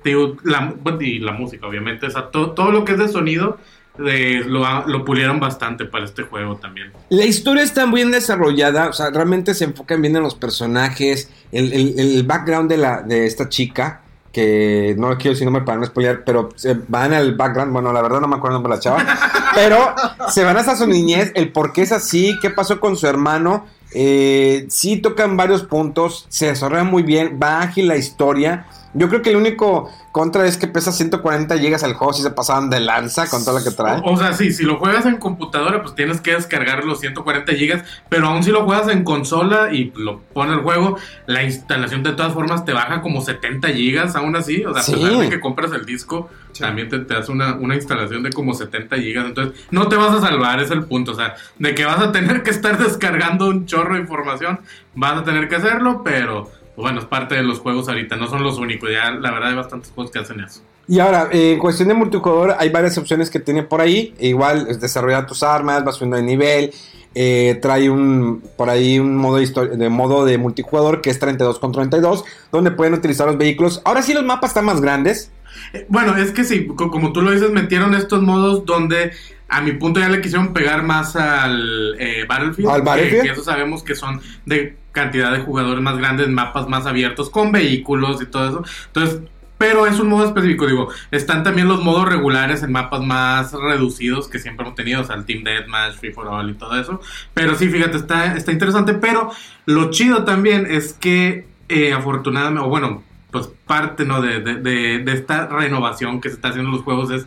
[1.02, 2.12] y la música, obviamente, o
[2.52, 3.58] todo lo que es de sonido
[4.06, 6.92] eh, lo, lo pulieron bastante para este juego también.
[7.10, 11.74] La historia está bien desarrollada, o sea, realmente se enfocan bien en los personajes, el,
[11.74, 16.24] el- background de, la, de esta chica, que no quiero decir nombre para no spoilear,
[16.24, 18.82] pero se van al background, bueno, la verdad no me acuerdo el nombre de la
[18.82, 19.96] chava, pero
[20.30, 23.66] se van hasta su niñez, el por qué es así, qué pasó con su hermano,
[23.94, 28.66] eh, sí tocan varios puntos, se desarrolla muy bien, va ágil la historia.
[28.94, 32.32] Yo creo que el único contra es que pesa 140 gigas el juego, si se
[32.32, 34.00] pasaban de lanza con todo lo que trae.
[34.04, 37.54] O, o sea, sí, si lo juegas en computadora, pues tienes que descargar los 140
[37.54, 42.02] gigas, pero aún si lo juegas en consola y lo pone el juego, la instalación
[42.02, 44.94] de todas formas te baja como 70 gigas, aún así, o sea, Sí.
[44.94, 46.30] a pesar de que compras el disco,
[46.60, 50.14] también te, te hace una, una instalación de como 70 gigas, entonces no te vas
[50.14, 53.48] a salvar, es el punto, o sea, de que vas a tener que estar descargando
[53.48, 54.60] un chorro de información,
[54.96, 56.44] vas a tener que hacerlo, pero...
[56.44, 59.50] pues Bueno, es parte de los juegos ahorita, no son los únicos, ya la verdad
[59.50, 60.62] hay bastantes juegos que hacen eso.
[60.88, 64.14] Y ahora, eh, en cuestión de multijugador, hay varias opciones que tiene por ahí.
[64.20, 66.72] Igual, es desarrollar tus armas, vas subiendo de nivel.
[67.20, 71.58] eh, trae un por ahí un modo de, de modo de multijugador que es 32
[71.58, 73.82] con 32, donde pueden utilizar los vehículos.
[73.86, 75.32] Ahora sí los mapas están más grandes.
[75.74, 79.12] Eh, Bueno, es que sí, co- como tú lo dices, metieron estos modos donde
[79.50, 82.70] a mi punto ya le quisieron pegar más al eh, Battlefield.
[82.70, 83.24] ¿Al que- Battlefield?
[83.24, 87.52] Que, eso sabemos que son de cantidad de jugadores más grandes, mapas más abiertos, con
[87.52, 88.64] vehículos y todo eso.
[88.88, 89.22] Entonces,
[89.60, 94.28] pero es un modo específico, digo, están también los modos regulares en mapas más reducidos
[94.28, 97.02] que siempre hemos tenido, o sea, el Team Deathmatch, Free for All y todo eso.
[97.34, 99.32] Pero sí, fíjate, está, está interesante, pero
[99.66, 103.04] lo chido también es que eh, afortunadamente, o bueno,
[103.40, 104.22] pues parte ¿no?
[104.22, 107.26] de, de, de- de esta renovación que se está haciendo en los juegos es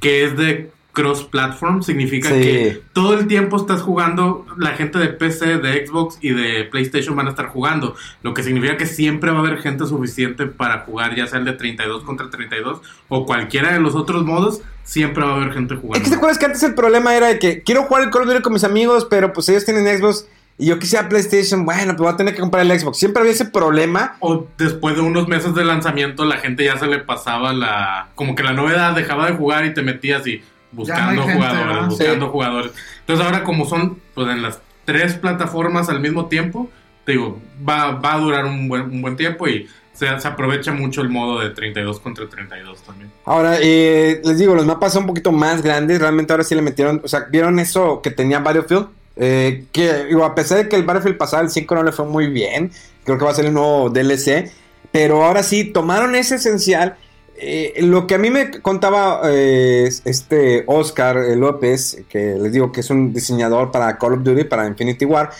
[0.00, 2.34] que es de cross-platform, significa Sí.
[2.40, 7.16] que todo el tiempo estás jugando, la gente de PC, de Xbox y de PlayStation
[7.16, 10.80] van a estar jugando, lo que significa que siempre va a haber gente suficiente para
[10.80, 15.24] jugar, ya sea el de 32 contra 32 o cualquiera de los otros modos, siempre
[15.24, 16.04] va a haber gente Es jugando.
[16.04, 18.28] que te acuerdas que antes el problema era de que quiero jugar el Call of
[18.28, 20.28] Duty con mis amigos, pero pues ellos tienen Xbox
[20.58, 21.64] y yo quisiera PlayStation.
[21.64, 22.98] Bueno, pues voy a tener que comprar el Xbox.
[22.98, 24.16] Siempre había ese problema.
[24.20, 28.08] O después de unos meses de lanzamiento, la gente ya se le pasaba la.
[28.14, 30.42] Como que la novedad dejaba de jugar y te metías y
[30.72, 32.32] buscando no gente, jugadores, buscando Sí.
[32.32, 32.72] jugadores.
[33.00, 36.70] Entonces, ahora, como son pues en las tres plataformas al mismo tiempo,
[37.04, 40.72] te digo, va, va a durar un buen, un buen tiempo y se, se aprovecha
[40.72, 43.10] mucho el modo de 32 contra 32 también.
[43.24, 46.00] Ahora, eh, les digo, los mapas son un poquito más grandes.
[46.00, 47.00] Realmente ahora sí le metieron.
[47.04, 48.88] O sea, ¿vieron eso que tenía Battlefield?
[49.16, 52.04] Eh, que digo, a pesar de que el Battlefield pasado, el 5 no le fue
[52.04, 52.70] muy bien.
[53.04, 54.50] Creo que va a ser el nuevo DLC.
[54.92, 56.96] Pero ahora sí, tomaron ese esencial.
[57.36, 62.80] Eh, lo que a mí me contaba eh, este Oscar López, que les digo que
[62.80, 65.30] es un diseñador para Call of Duty, para Infinity War,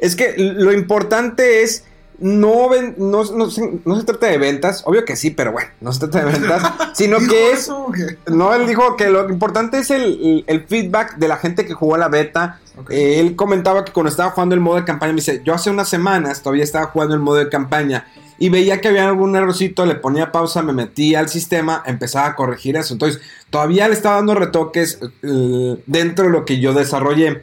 [0.00, 1.84] es que lo importante es
[2.18, 5.70] no, ven- no, no se- no se trata de ventas, obvio que sí, pero bueno,
[5.80, 6.62] no se trata de ventas,
[6.94, 7.86] sino ¿Dijo que es eso
[8.28, 11.96] no, él dijo que lo importante es el, el- feedback de la gente que jugó
[11.96, 12.60] la beta.
[12.88, 15.88] Él comentaba que cuando estaba jugando el modo de campaña, me dice, yo hace unas
[15.88, 18.06] semanas todavía estaba jugando el modo de campaña
[18.36, 22.34] y veía que había algún errorcito, le ponía pausa, me metía al sistema, empezaba a
[22.34, 22.92] corregir eso.
[22.94, 27.42] Entonces, todavía le estaba dando retoques eh, dentro de lo que yo desarrollé.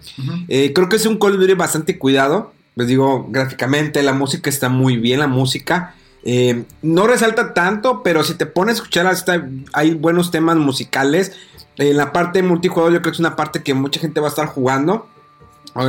[0.49, 2.51] Eh, creo que es un Call of Duty bastante cuidado.
[2.75, 5.95] Les digo, gráficamente, la música está muy bien, la música.
[6.23, 11.33] Eh, no resalta tanto, pero si te pones a escuchar, hasta hay buenos temas musicales.
[11.77, 14.29] En la parte multijugador, yo creo que es una parte que mucha gente va a
[14.29, 15.07] estar jugando.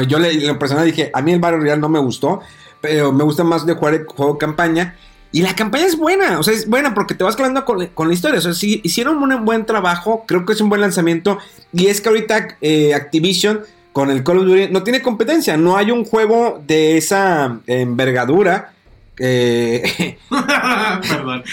[0.09, 2.41] Yo le, lo personal dije, a mí el Battle Royale no me gustó,
[2.81, 4.97] pero me gusta más de jugar el juego campaña.
[5.33, 8.09] Y la campaña es buena, o sea, es buena porque te vas quedando con, con
[8.09, 8.39] la historia.
[8.39, 11.39] O sea, si hicieron un buen trabajo, creo que es un buen lanzamiento.
[11.73, 13.63] Y es que ahorita eh, Activision
[13.93, 15.57] con el Call of Duty no tiene competencia.
[15.57, 18.73] No hay un juego de esa envergadura.
[19.19, 20.17] eh,
[21.09, 21.45] Perdón.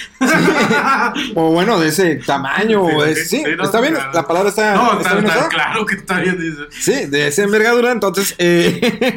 [1.35, 2.87] o bueno, de ese tamaño.
[2.87, 4.11] Sí, o de- sí, sí, sí, no, está bien, claro.
[4.13, 6.61] la palabra está, no, está bien claro que está bien, dice.
[6.71, 9.13] Sí, de esa envergadura, entonces, eh,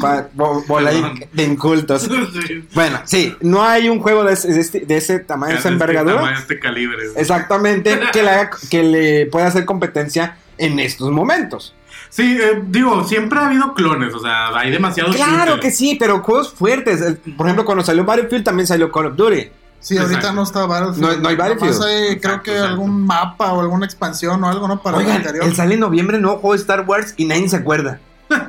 [0.66, 0.92] bola
[1.32, 2.08] de incultos.
[2.46, 2.64] Sí.
[2.74, 5.72] Bueno, sí, no hay un juego de ese, de este- ese tamaño, de esa Este
[5.74, 6.16] envergadura.
[6.16, 6.96] tamaño, Este calibre.
[7.16, 11.74] Exactamente, que le, haga- que le pueda hacer competencia en estos momentos.
[12.08, 15.60] Sí, eh, digo, siempre ha habido clones, o sea, hay demasiados Claro shooters.
[15.60, 17.00] que sí, pero juegos fuertes.
[17.00, 19.48] El- Por ejemplo, cuando salió Battlefield también salió Call of Duty.
[19.80, 20.36] Sí, ahorita Exacto.
[20.36, 21.00] no está Battlefield.
[21.16, 21.82] No- no hay Battlefield.
[21.82, 22.68] Hay, creo Exacto, que exacto.
[22.72, 24.82] algún mapa o alguna expansión o algo, ¿no?
[24.82, 25.44] Para el Oigan, anterior.
[25.44, 27.98] él sale en noviembre, nuevo juego de Star Wars y nadie se acuerda.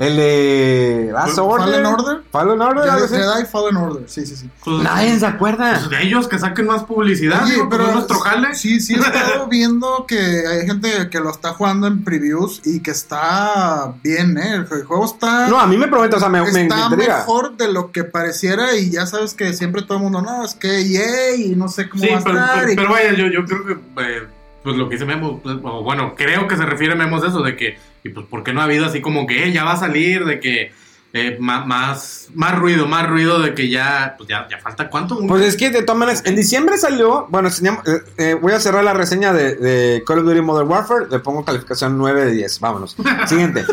[0.00, 1.66] El de Last Order.
[1.68, 2.22] Fallen Order.
[2.32, 2.90] Fallen Order.
[2.90, 3.22] Jedi.
[3.22, 4.48] Jedi Fallen Order, sí, sí, sí.
[4.64, 5.74] Pues, Nadie se acuerda.
[5.74, 8.54] pues de ellos que saquen más publicidad, Oye, pero es nuestro jale.
[8.54, 12.80] Sí, sí he estado viendo que hay gente que lo está jugando en previews y
[12.80, 14.54] que está bien, ¿eh?
[14.54, 15.48] El juego está...
[15.48, 18.90] No, a mí me promete, o sea, me, está mejor de lo que pareciera y
[18.90, 22.02] ya sabes que siempre todo el mundo, no, es que EA y no sé cómo
[22.02, 22.58] Sí, va a pero, estar.
[22.60, 24.22] pero- y- pero vaya, yo, yo creo que, eh,
[24.62, 27.42] pues lo que dice Memo, pues, o bueno, creo que se refiere Memo es eso,
[27.42, 29.72] de que, y pues, ¿por qué no ha habido así como que, eh, ya va
[29.72, 30.72] a salir, de que
[31.12, 35.18] eh, ma- más, más ruido, más ruido, de que ya, pues ya, ya falta cuánto?
[35.26, 38.84] Pues es que de todas maneras, en diciembre salió, bueno, eh, eh, voy a cerrar
[38.84, 42.60] la reseña de, de Call of Duty Modern Warfare, le pongo calificación 9 de 10,
[42.60, 42.96] vámonos.
[43.26, 43.64] Siguiente.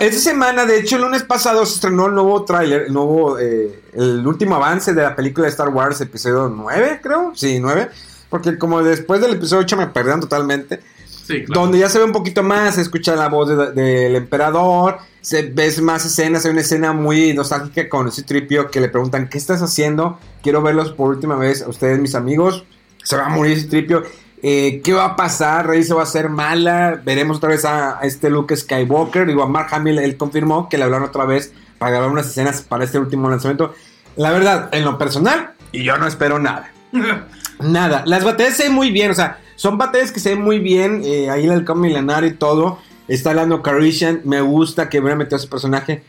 [0.00, 3.80] Esta semana, de hecho, el lunes pasado se estrenó el nuevo tráiler, el nuevo, eh,
[3.92, 7.88] el último avance de la película de Star Wars, episodio 9, creo, sí, 9,
[8.28, 10.80] porque como después del episodio 8 me perdieron totalmente.
[11.26, 11.60] Sí, claro.
[11.62, 15.42] Donde ya se ve un poquito más, se escucha la voz de- del emperador, se
[15.42, 19.38] ves más escenas, hay una escena muy nostálgica con ese tripio que le preguntan, ¿qué
[19.38, 20.18] estás haciendo?
[20.42, 22.64] Quiero verlos por última vez, a ustedes mis amigos,
[23.04, 24.02] se va a morir ese tripio,
[24.44, 25.68] Eh, ¿qué va a pasar?
[25.68, 29.44] Rey se va a hacer mala, veremos otra vez a, a este Luke Skywalker, digo
[29.44, 32.82] a Mark Hamill, él confirmó que le hablaron otra vez para grabar unas escenas para
[32.82, 33.72] este último lanzamiento.
[34.16, 36.72] La verdad, en lo personal, y yo no espero nada.
[37.60, 41.02] Nada, las batallas se muy bien, o sea, son batallas que se ven muy bien,
[41.04, 45.36] eh, ahí el halcón milenario y todo, está hablando Carishan, me gusta que hubiera metido
[45.36, 46.02] a ese personaje,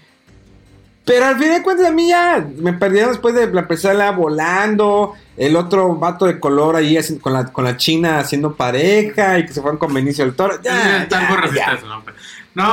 [1.06, 5.14] pero al fin de cuentas a mí ya me perdieron después de la persona volando,
[5.38, 9.54] el otro vato de color ahí con la, con la china haciendo pareja y que
[9.54, 11.74] se fueron con Benicio del Toro, ya, ya, ya.
[11.74, 12.04] eso, ¿no?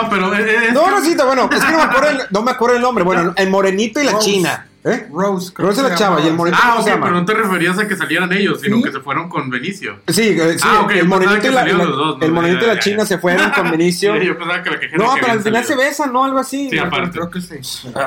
[0.09, 0.35] Pero...
[0.35, 3.05] es No, Rosita, bueno, es que no me acuerdo el, no me acuerdo el nombre,
[3.05, 5.07] bueno, el morenito y la china, ¿eh?
[5.13, 5.53] Rose.
[5.53, 6.63] creo Rose que la se chava y el morenito.
[6.63, 7.07] Ah, ¿cómo ok, se llama?
[7.07, 8.83] pero no te referías a que salieran ellos, sino ¿Sí?
[8.85, 9.97] que se fueron con Benicio.
[10.09, 12.25] Sí, eh, sí, Ah, el morenito y la, salieron la- los dos, ¿no?
[12.27, 13.07] el morenito Ya, y la ya, china ya.
[13.07, 14.19] se fueron con Benicio.
[14.21, 16.25] Sí, yo pensaba que la quejera No, que pero al final se besan, ¿no?
[16.25, 16.71] Algo así.
[16.71, 17.11] Sí, aparte.
[17.19, 17.55] Creo que sí.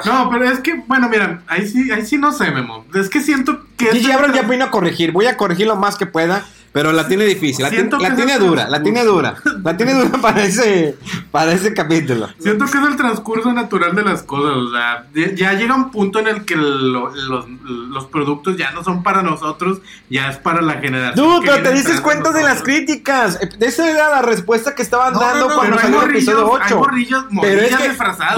[0.06, 2.86] No, pero es que, bueno, mira, ahí sí, ahí sí no sé, Memo.
[2.96, 3.88] Es que siento que...
[3.92, 5.12] Gigi Abrams ya vino a corregir.
[5.12, 6.44] Voy a corregir lo más que pueda,
[6.74, 7.64] pero la tiene difícil.
[7.64, 9.36] La, tiene- la tiene dura, la tiene dura.
[9.64, 10.98] La tiene dura para ese,
[11.32, 12.28] para ese capítulo.
[12.40, 15.06] Siento que es el transcurso natural de las cosas, o sea,
[15.36, 19.22] ya llega un punto en el que lo- los, los productos ya no son para
[19.24, 21.26] nosotros, ya es para la generación.
[21.26, 23.40] Dude, pero te dices tras de las críticas.
[23.42, 26.10] Eh, Esa era la respuesta que estaban No, dando no, no, cuando hay salió el
[26.10, 26.78] episodio hay 8.
[26.78, 27.88] morrillos, Pero es que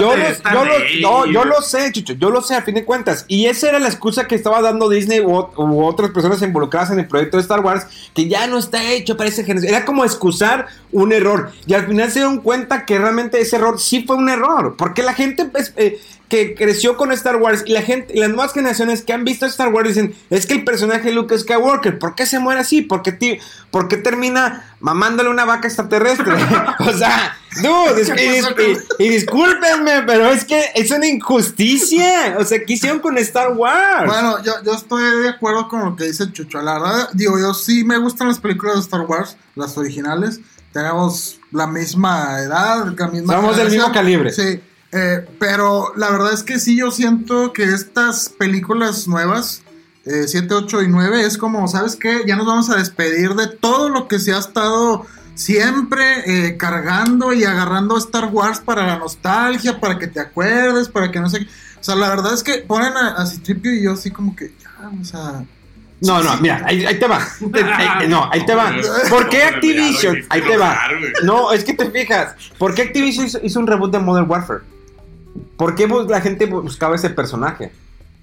[0.00, 0.14] yo,
[0.52, 0.64] yo,
[1.26, 3.24] Ley, yo lo sé, Chucho, yo lo sé a fin de cuentas.
[3.28, 6.98] Y esa era la excusa que estaba dando Disney u, u otras personas involucradas en
[7.00, 9.74] el proyecto de Star Wars, que ya no está hecho para esa generación.
[9.74, 11.52] Era como excusar un error.
[11.66, 14.76] Y al final se dieron cuenta que realmente ese error sí fue un error.
[14.76, 18.30] Porque la gente pues, eh, que creció con Star Wars y la gente, y las
[18.30, 21.98] nuevas generaciones que han visto Star Wars dicen, es que el personaje de Luke Skywalker,
[22.00, 22.82] ¿por qué se muere así?
[22.82, 23.38] ¿Por qué, ti-
[23.70, 26.34] por qué termina mamándole una vaca extraterrestre?
[26.80, 32.36] o sea, dude, y, dis- y- y discúlpenme, pero es que es una injusticia.
[32.38, 34.06] O sea, ¿qué hicieron con Star Wars?
[34.06, 36.60] Bueno, yo, yo estoy de acuerdo con lo que dice Chucho.
[36.60, 40.40] La verdad, digo, yo sí me gustan las películas de Star Wars, las originales.
[40.72, 44.32] Tenemos la misma edad, la misma Somos del mismo calibre.
[44.32, 44.60] Sí,
[44.96, 49.62] eh, pero la verdad es que sí, yo siento que estas películas nuevas,
[50.04, 52.22] 7, 8 y 9, es como, ¿sabes qué?
[52.26, 57.32] Ya nos vamos a despedir de todo lo que se ha estado siempre eh, cargando
[57.32, 61.40] y agarrando Star Wars para la nostalgia, para que te acuerdes, para que no sé
[61.40, 61.44] qué.
[61.80, 64.52] O sea, la verdad es que ponen a, a Citripio y yo así como que,
[64.62, 65.44] ya, o sea...
[66.00, 67.26] No, no, mira, ahí, ahí te va.
[68.00, 68.70] Ahí- no, ahí te va.
[69.08, 70.18] ¿Por qué Activision?
[70.28, 70.78] Ahí te va.
[71.24, 72.34] No, es que te fijas.
[72.58, 74.60] ¿Por qué Activision hizo, hizo un reboot de Modern Warfare?
[75.56, 77.72] ¿Por qué la gente buscaba ese personaje?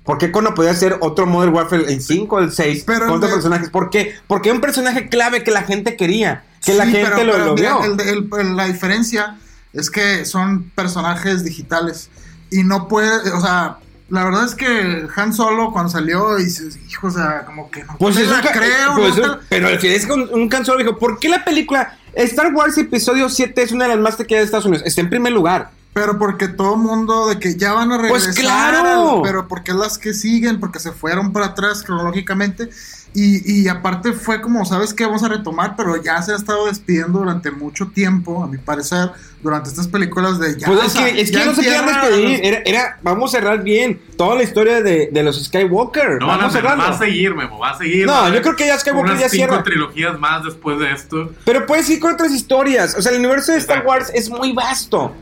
[0.04, 3.12] ¿Por qué cuando podía ser otro Modern Warfare el 5 o el 6 Pero con
[3.18, 3.70] otros de- personajes?
[3.70, 4.14] ¿Por qué?
[4.28, 7.46] Porque un personaje clave que la gente quería, que la Sí, gente pero- lo, pero
[7.46, 7.94] lo mira, vio.
[8.04, 9.38] el el- la diferencia
[9.72, 12.10] es que son personajes digitales
[12.52, 13.78] y no puede, o sea,
[14.10, 17.96] la verdad es que Han Solo cuando salió dices, hijo, o sea, como que no
[17.98, 20.50] Pues te la creo, pues no es- te- pero al final es que un, un
[20.50, 24.18] cansado dijo, ¿por qué la película Star Wars Episodio 7 es una de las más
[24.18, 24.86] taquilleras de Estados Unidos?
[24.86, 25.72] Está en primer lugar.
[25.94, 29.18] Pero porque todo mundo de que ya van a Pues regresar, claro.
[29.18, 32.70] al- pero porque las que siguen, porque se fueron para atrás cronológicamente
[33.16, 35.06] y, y aparte fue como, ¿sabes qué?
[35.06, 39.12] Vamos a retomar, pero ya se ha estado despidiendo durante mucho tiempo, a mi parecer,
[39.44, 40.66] durante estas películas de ya.
[40.66, 42.40] Pues o es sea, que, es que ya no se querían despedir.
[42.44, 46.18] Era, era- vamos a cerrar bien toda la historia de, de los Skywalker.
[46.20, 48.08] No, vamos no, a va a seguir, Memo, va a seguir.
[48.08, 49.64] No, yo creo que ya Skywalker unas ya cinco cierra.
[49.64, 51.32] trilogías más después de esto.
[51.46, 52.96] Pero puedes ir con otras historias.
[52.98, 53.90] O sea, el universo de Star Exacto.
[53.92, 55.14] Wars es muy vasto.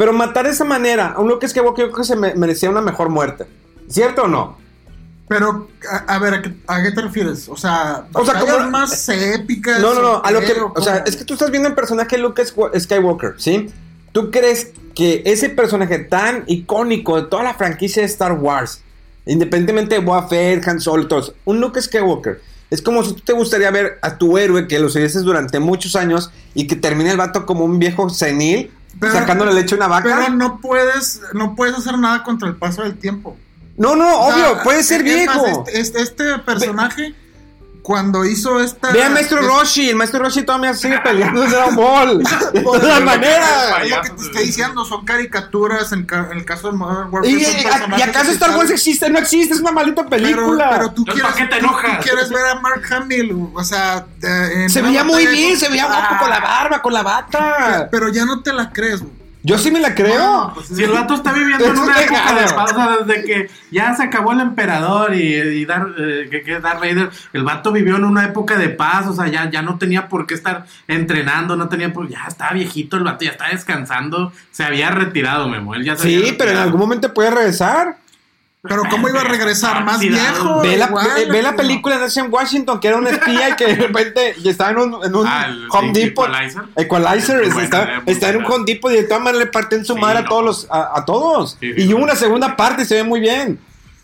[0.00, 2.70] Pero matar de esa manera a un Luke Skywalker yo creo que se me- merecía
[2.70, 3.44] una mejor muerte.
[3.86, 4.56] ¿Cierto o no?
[5.28, 7.50] Pero, a, a ver, ¿a qué, a qué te refieres?
[7.50, 9.78] O sea, O sea, como- más épicas.
[9.78, 10.22] No, no, no.
[10.24, 10.52] A lo que.
[10.52, 13.68] ¿O o sea, es que tú estás viendo el personaje de Luke Skywalker, ¿sí?
[14.12, 18.80] ¿tú crees que ese personaje tan icónico de toda la franquicia de Star Wars,
[19.26, 22.40] independientemente de Fett, Han Solo todos, un Luke Skywalker,
[22.70, 25.94] es como si tú te gustaría ver a tu héroe que lo seguiste durante muchos
[25.94, 29.88] años y que termine el vato como un viejo senil Pero- sacándole leche a una
[29.88, 30.16] vaca?
[30.18, 33.36] Pero no puedes, no puedes hacer nada contra el paso del tiempo.
[33.76, 35.64] no, no, O sea, obvio, puede ser viejo.
[35.68, 37.14] Este, este- este personaje,
[37.82, 38.90] cuando hizo esta.
[38.92, 42.18] Ve al maestro es- Roshi, el maestro Roshi todavía sigue peleando en Dragon Ball.
[42.52, 43.88] De todas maneras.
[43.88, 47.30] Lo que te estoy diciendo, son caricaturas en, ca- en el caso de Modern Warfare.
[47.32, 47.42] ¿Y,
[47.98, 49.08] y- acaso Star Wars existe?
[49.10, 50.70] No existe, es una maldita Pero, película.
[50.70, 51.98] pero tú, Entonces, quieres, ¿para qué te tú- enojas?
[51.98, 55.68] tú quieres ver a Mark Hamill, o sea, de- en se veía muy bien, se
[55.68, 57.88] veía guapo Ah, con la barba, con la bata.
[57.90, 59.19] Pero ya no te la crees, güey.
[59.42, 60.18] Yo sí me la creo.
[60.18, 63.50] No, pues, Si el vato está viviendo en una un época de pausa desde que
[63.70, 67.72] ya se acabó el emperador y, y Dar- eh, que, que Darth Vader, el vato
[67.72, 70.66] vivió en una época de paz, o sea, ya, ya no tenía por qué estar
[70.88, 75.48] entrenando, no tenía por ya estaba viejito el vato, ya estaba descansando, se había retirado,
[75.48, 77.96] Memo, él ya se había Sí, pero en algún momento puede regresar.
[78.62, 79.84] Pero ¿cómo iba a regresar?
[79.84, 80.60] ¿Más viejo?
[80.60, 83.68] Ve la, ve- ve la película de en Washington, que era un espía y que
[83.68, 86.26] de repente estaba en un, en un Ah, Home Depot.
[86.28, 86.62] Equalizer.
[86.76, 88.44] Equalizer, buena, está, en un.
[88.52, 90.98] Home Depot y de todas maneras le parten su Sí, madre a todos los, a,
[90.98, 91.56] a todos.
[91.58, 93.58] Sí, sí, y hubo una segunda parte y se ve muy bien.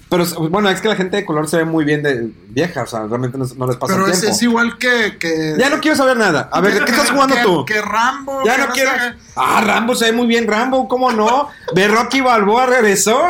[0.08, 2.86] Pero bueno, es que la gente de color se ve muy bien de vieja, o
[2.86, 4.26] sea, realmente no, no les pasa Pero tiempo.
[4.28, 5.56] es igual que, que.
[5.58, 6.48] Ya no quiero saber nada.
[6.52, 7.64] A ver, ¿de qué estás jugando que- tú?
[7.66, 8.42] Que Rambo.
[8.44, 8.90] Ya que no quiero.
[9.34, 11.48] Ah, Rambo se ve muy bien, Rambo, ¿cómo no?
[11.74, 13.20] De Rocky Balboa regresó.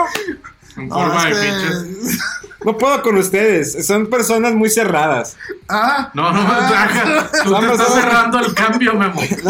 [0.76, 2.18] En No, forma de que- pinches.
[2.64, 5.36] No puedo con ustedes, son personas muy cerradas.
[5.68, 9.20] Ah, No, no, ah, Raja, tú Son te estás cerrando el cambio, Memo.
[9.20, 9.44] Te son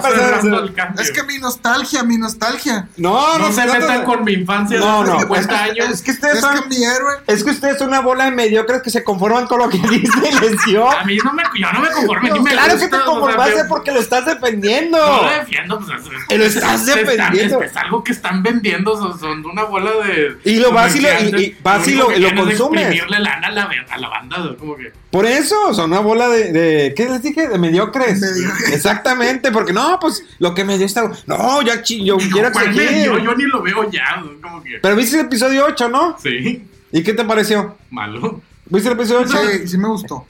[0.00, 1.02] personas- cerrando el cambio.
[1.02, 2.86] Es que mi nostalgia, mi nostalgia.
[2.96, 5.82] No, no se trata metan de- con mi infancia No, de no, 50 es que-
[5.82, 5.94] años.
[5.94, 6.60] Es que ustedes Es son.
[6.62, 7.14] que mi héroe.
[7.26, 10.28] Es que ustedes son una bola de mediocres que se conforman con lo que dice
[10.30, 10.88] y les dio.
[10.88, 13.06] A mí no me, yo no me conformo, me Claro gusta, que te o sea,
[13.06, 14.96] conformaste me- porque lo estás defendiendo.
[14.98, 17.62] No lo defiendo, pues es, es- Pero estás es- es- defendiendo.
[17.62, 20.38] Es, es algo que están vendiendo, son, son una bola de.
[20.44, 23.08] Y lo vas y lo- y- y vas lo- que y lo es consumes.
[23.08, 24.92] lana a la, a la banda, como que.
[25.10, 27.48] Por eso, son una bola de, de- ¿qué les dije?
[27.48, 28.20] De mediocres.
[28.20, 28.72] Mediocres.
[28.74, 31.10] Exactamente, porque no, pues lo que me dio esta.
[31.26, 33.02] No, ya chi- yo quiero ¿Cuál me exigir.
[33.02, 33.18] dio?
[33.18, 34.78] Yo ni lo veo ya, como que.
[34.82, 36.16] Pero viste el episodio 8, ¿no?
[36.22, 37.76] Sí, ¿Y qué te pareció?
[37.90, 38.40] malo.
[38.66, 39.38] ¿Viste el episodio 8?
[39.62, 40.26] Sí, sí me gustó.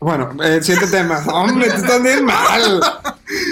[0.00, 1.18] Bueno, eh, siguiente tema.
[1.32, 2.80] Hombre, tú estás bien mal.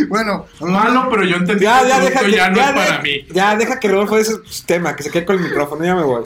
[0.08, 3.26] Bueno, Malo, pero yo entendí Ya, que ya, deja ya no ya, es para mí.
[3.32, 4.34] ya, deja que Rodolfo ese
[4.66, 6.24] tema, que se quede con el micrófono, ya me voy.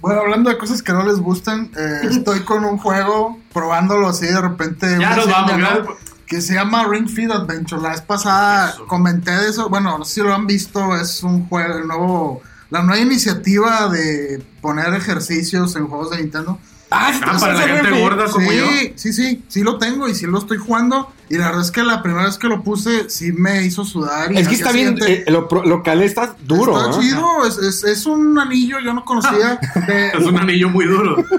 [0.00, 4.26] bueno, hablando de cosas que no les gustan, eh, estoy con un juego probándolo así
[4.26, 4.96] de repente.
[4.98, 5.96] Ya nos vamos, ¿no?
[6.26, 7.82] Que se llama Ring Fit Adventure.
[7.82, 8.86] La vez pasada Eso.
[8.86, 9.68] comenté de eso.
[9.68, 10.96] Bueno, no sé si lo han visto.
[10.96, 12.40] Es un juego, el nuevo,
[12.70, 16.58] la nueva iniciativa de poner ejercicios en juegos de Nintendo.
[16.94, 18.66] Ah, sí, Ah, para la gente bien, gorda como sí, yo.
[18.96, 21.10] sí, sí, sí lo tengo y sí lo estoy jugando.
[21.30, 24.30] Y la verdad es que la primera vez que lo puse sí me hizo sudar.
[24.32, 26.76] Y Es que está bien, eh, lo, lo cal está duro.
[26.78, 27.02] Está ¿eh?
[27.02, 29.58] chido, es, es, es un anillo, yo no conocía.
[29.86, 31.16] de- Es un anillo muy duro.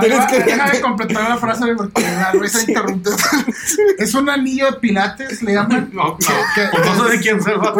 [0.00, 3.10] Tienes que- Déjame completar la frase porque la Luisa interrumpe.
[3.98, 5.90] es un anillo de pilates, le llaman.
[5.92, 7.72] No, no, Que- pues no sé de quién se va.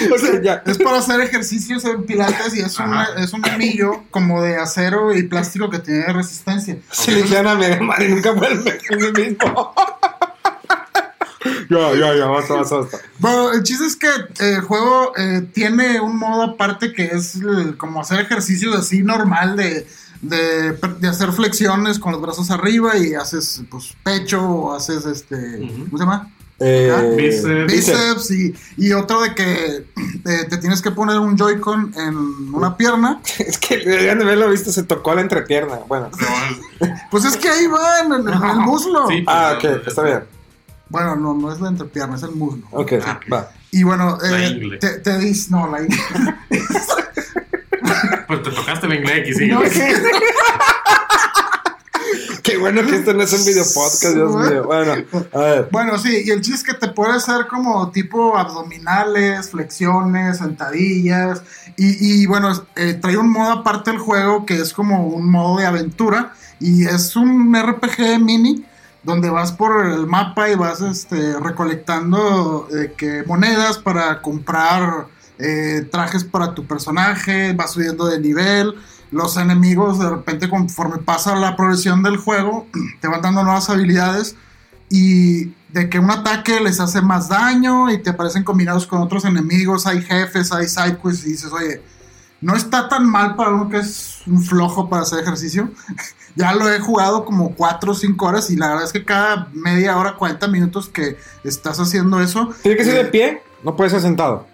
[0.14, 0.62] O sea, ya.
[0.66, 5.14] Es para hacer ejercicios en pilates y es, una- es un anillo como de acero
[5.14, 6.76] y plástico que tiene resistencia.
[6.90, 9.74] Se le a Mega Man y nunca fue el el mismo.
[11.70, 12.98] ya, ya, ya, basta, basta, basta.
[13.18, 14.08] Bueno, el chiste es que
[14.40, 19.56] el juego eh, tiene un modo aparte que es el- como hacer ejercicios así normal
[19.56, 19.86] de,
[20.22, 25.36] de, de hacer flexiones con los brazos arriba y haces pues pecho o haces este,
[25.36, 25.84] Ujú.
[25.86, 26.30] ¿cómo se llama?
[26.60, 27.66] Eh, Bíceps.
[27.66, 29.86] Bíceps y, y otro de que
[30.24, 32.16] eh, te tienes que poner un Joy-Con en
[32.54, 33.20] una pierna.
[33.38, 35.78] Es que deberían de haberlo visto, se tocó la entrepierna.
[35.88, 36.10] Bueno.
[37.10, 39.06] Pues es que ahí va en el, en el muslo.
[39.08, 39.24] Sí.
[39.26, 40.24] Ah, ok, está bien.
[40.88, 42.66] Bueno, no, no es la entrepierna, es el muslo.
[42.72, 43.32] Ok, Ah, ok.
[43.32, 43.50] va.
[43.70, 44.78] Y bueno, La eh, ingle.
[44.78, 45.98] te, te dice, no, la ingle.
[48.26, 49.46] Pues te tocaste el inglés sí.
[49.48, 49.60] No,
[52.42, 54.64] Qué bueno que esto no es un video podcast, Dios mío.
[54.64, 54.92] Bueno,
[55.32, 55.68] a ver.
[55.70, 61.42] Bueno, sí, y el chiste es que te puede hacer como tipo abdominales, flexiones, sentadillas.
[61.76, 65.58] Y, y bueno, eh, trae un modo aparte del juego que es como un modo
[65.58, 66.32] de aventura.
[66.60, 68.64] Y es un RPG mini
[69.02, 75.06] donde vas por el mapa y vas este, recolectando eh, que monedas para comprar
[75.38, 78.74] eh, trajes para tu personaje, vas subiendo de nivel.
[79.14, 82.66] Los enemigos de repente conforme pasa la progresión del juego
[83.00, 84.34] te van dando nuevas habilidades
[84.90, 89.24] y de que un ataque les hace más daño y te aparecen combinados con otros
[89.24, 91.80] enemigos, hay jefes, hay sidequests y dices, oye,
[92.40, 95.70] no está tan mal para uno que es un flojo para hacer ejercicio.
[96.34, 99.48] ya lo he jugado como 4 o 5 horas y la verdad es que cada
[99.52, 102.52] media hora, 40 minutos que estás haciendo eso.
[102.62, 103.42] ¿Tiene que ser de eh, pie?
[103.62, 104.46] No puede ser sentado.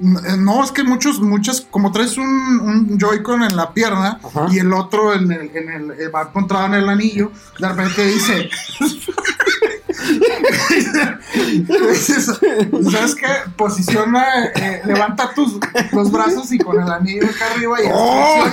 [0.00, 4.46] Eh, No, es que muchos, muchas, como traes un, un Joy-Con en la pierna Ajá.
[4.50, 8.06] y el otro en el, en el, eh, va encontrado en el anillo, de repente
[8.06, 8.48] dice.
[12.90, 13.26] ¿Sabes qué?
[13.56, 15.58] Posiciona, eh, levanta tus
[15.92, 18.44] los brazos y con el anillo acá arriba y ¡Oh!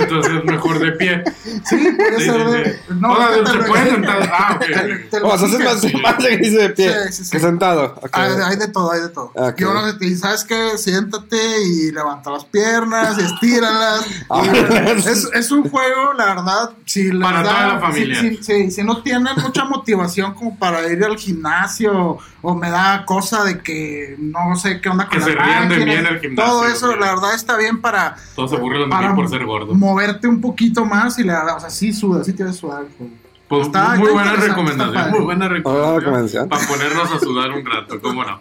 [0.00, 1.24] Entonces es mejor de pie.
[1.64, 2.64] Sí, puede Sí, ser sí, de.
[2.72, 2.80] sí.
[3.00, 4.30] No, O sea, se puede sentar.
[4.32, 7.30] Ah, ok, te- O sea, haces más, más ejercicio de pie Sí, sí, sí.
[7.30, 7.94] que sentado.
[8.02, 8.10] Ok.
[8.12, 9.32] Hay, hay de todo, hay de todo.
[9.34, 9.60] Ok.
[9.60, 10.76] Y uno te dice, ¿sabes qué?
[10.78, 14.06] Siéntate y levanta las piernas, y estíralas.
[14.30, 14.42] Ah.
[14.44, 18.20] Y es, es un juego, la verdad, si les Para da- toda la familia.
[18.20, 22.70] Si, si- si- si no tienen mucha motivación como para ir al gimnasio, o me
[22.70, 25.92] da cosa de que no sé qué onda con Que se las rían de mí
[25.92, 29.14] en el gimnasio, Todo eso, la verdad, está bien para, Todos se burlan de para
[29.30, 29.74] por ser gordo.
[29.74, 32.82] moverte un poquito más y la verdad, o sea, sí suda, sí tienes sudar.
[32.84, 33.12] el juego.
[33.48, 36.00] Pues Está- muy está buena recomendación, está muy buena recomendación.
[36.00, 36.48] recomendación.
[36.48, 38.40] Para ponernos a sudar un rato, cómo no.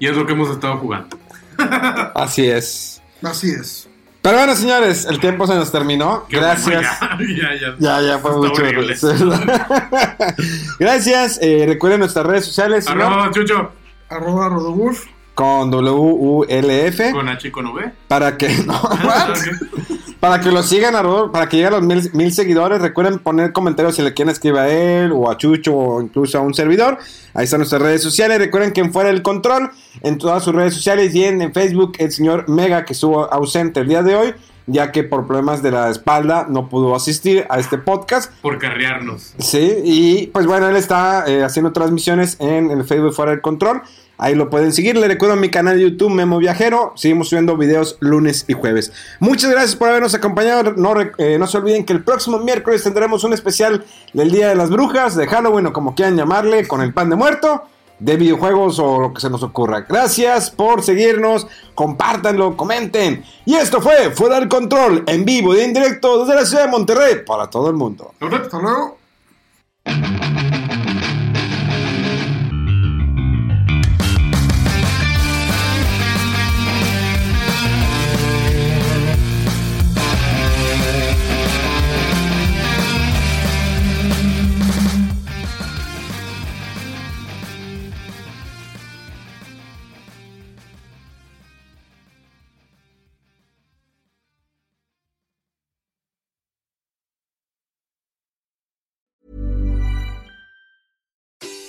[0.00, 1.16] Y es lo que hemos estado jugando.
[2.14, 3.00] Así es.
[3.22, 3.88] Así es.
[4.20, 6.26] Pero bueno, señores, el tiempo se nos terminó.
[6.28, 6.84] Qué Gracias.
[7.00, 7.80] bueno, ya, ya, ya.
[8.00, 8.62] Ya, ya fue mucho.
[10.78, 11.38] Gracias.
[11.40, 13.70] Eh, recuerden nuestras redes sociales Arroba Chucho
[14.08, 15.04] Arroba Rodowulf.
[15.36, 17.92] Con W-U-L-F con H y con V.
[18.08, 20.16] para que no, Ok.
[20.18, 20.94] para que lo sigan
[21.30, 22.80] para que lleguen a los mil, mil seguidores.
[22.80, 26.40] Recuerden poner comentarios si le quieren escribir a él o a Chucho o incluso a
[26.40, 26.96] un servidor.
[27.34, 28.38] Ahí están nuestras redes sociales.
[28.38, 29.70] Recuerden que en Fuera del Control,
[30.00, 33.80] en todas sus redes sociales y en, en Facebook, el señor Mega que estuvo ausente
[33.80, 34.34] el día de hoy,
[34.66, 38.32] ya que por problemas de la espalda no pudo asistir a este podcast.
[38.42, 39.34] Por carrearnos.
[39.38, 43.82] Sí, y pues bueno, él está eh, haciendo transmisiones en el Facebook Fuera del Control.
[44.18, 44.96] Ahí lo pueden seguir.
[44.96, 46.92] Le recuerdo mi canal de YouTube Memo Viajero.
[46.96, 48.92] Seguimos subiendo videos lunes y jueves.
[49.20, 50.72] Muchas gracias por habernos acompañado.
[50.72, 54.54] No, eh, no se olviden que el próximo miércoles tendremos un especial del Día de
[54.54, 57.64] las Brujas, de Halloween o como quieran llamarle, con el pan de muerto,
[57.98, 59.80] de videojuegos o lo que se nos ocurra.
[59.80, 61.46] Gracias por seguirnos.
[61.74, 63.24] Compártanlo, comenten.
[63.44, 66.70] Y esto fue Fuera del Control, en vivo y en directo desde la ciudad de
[66.70, 68.12] Monterrey para todo el mundo.
[68.20, 68.98] Hasta luego.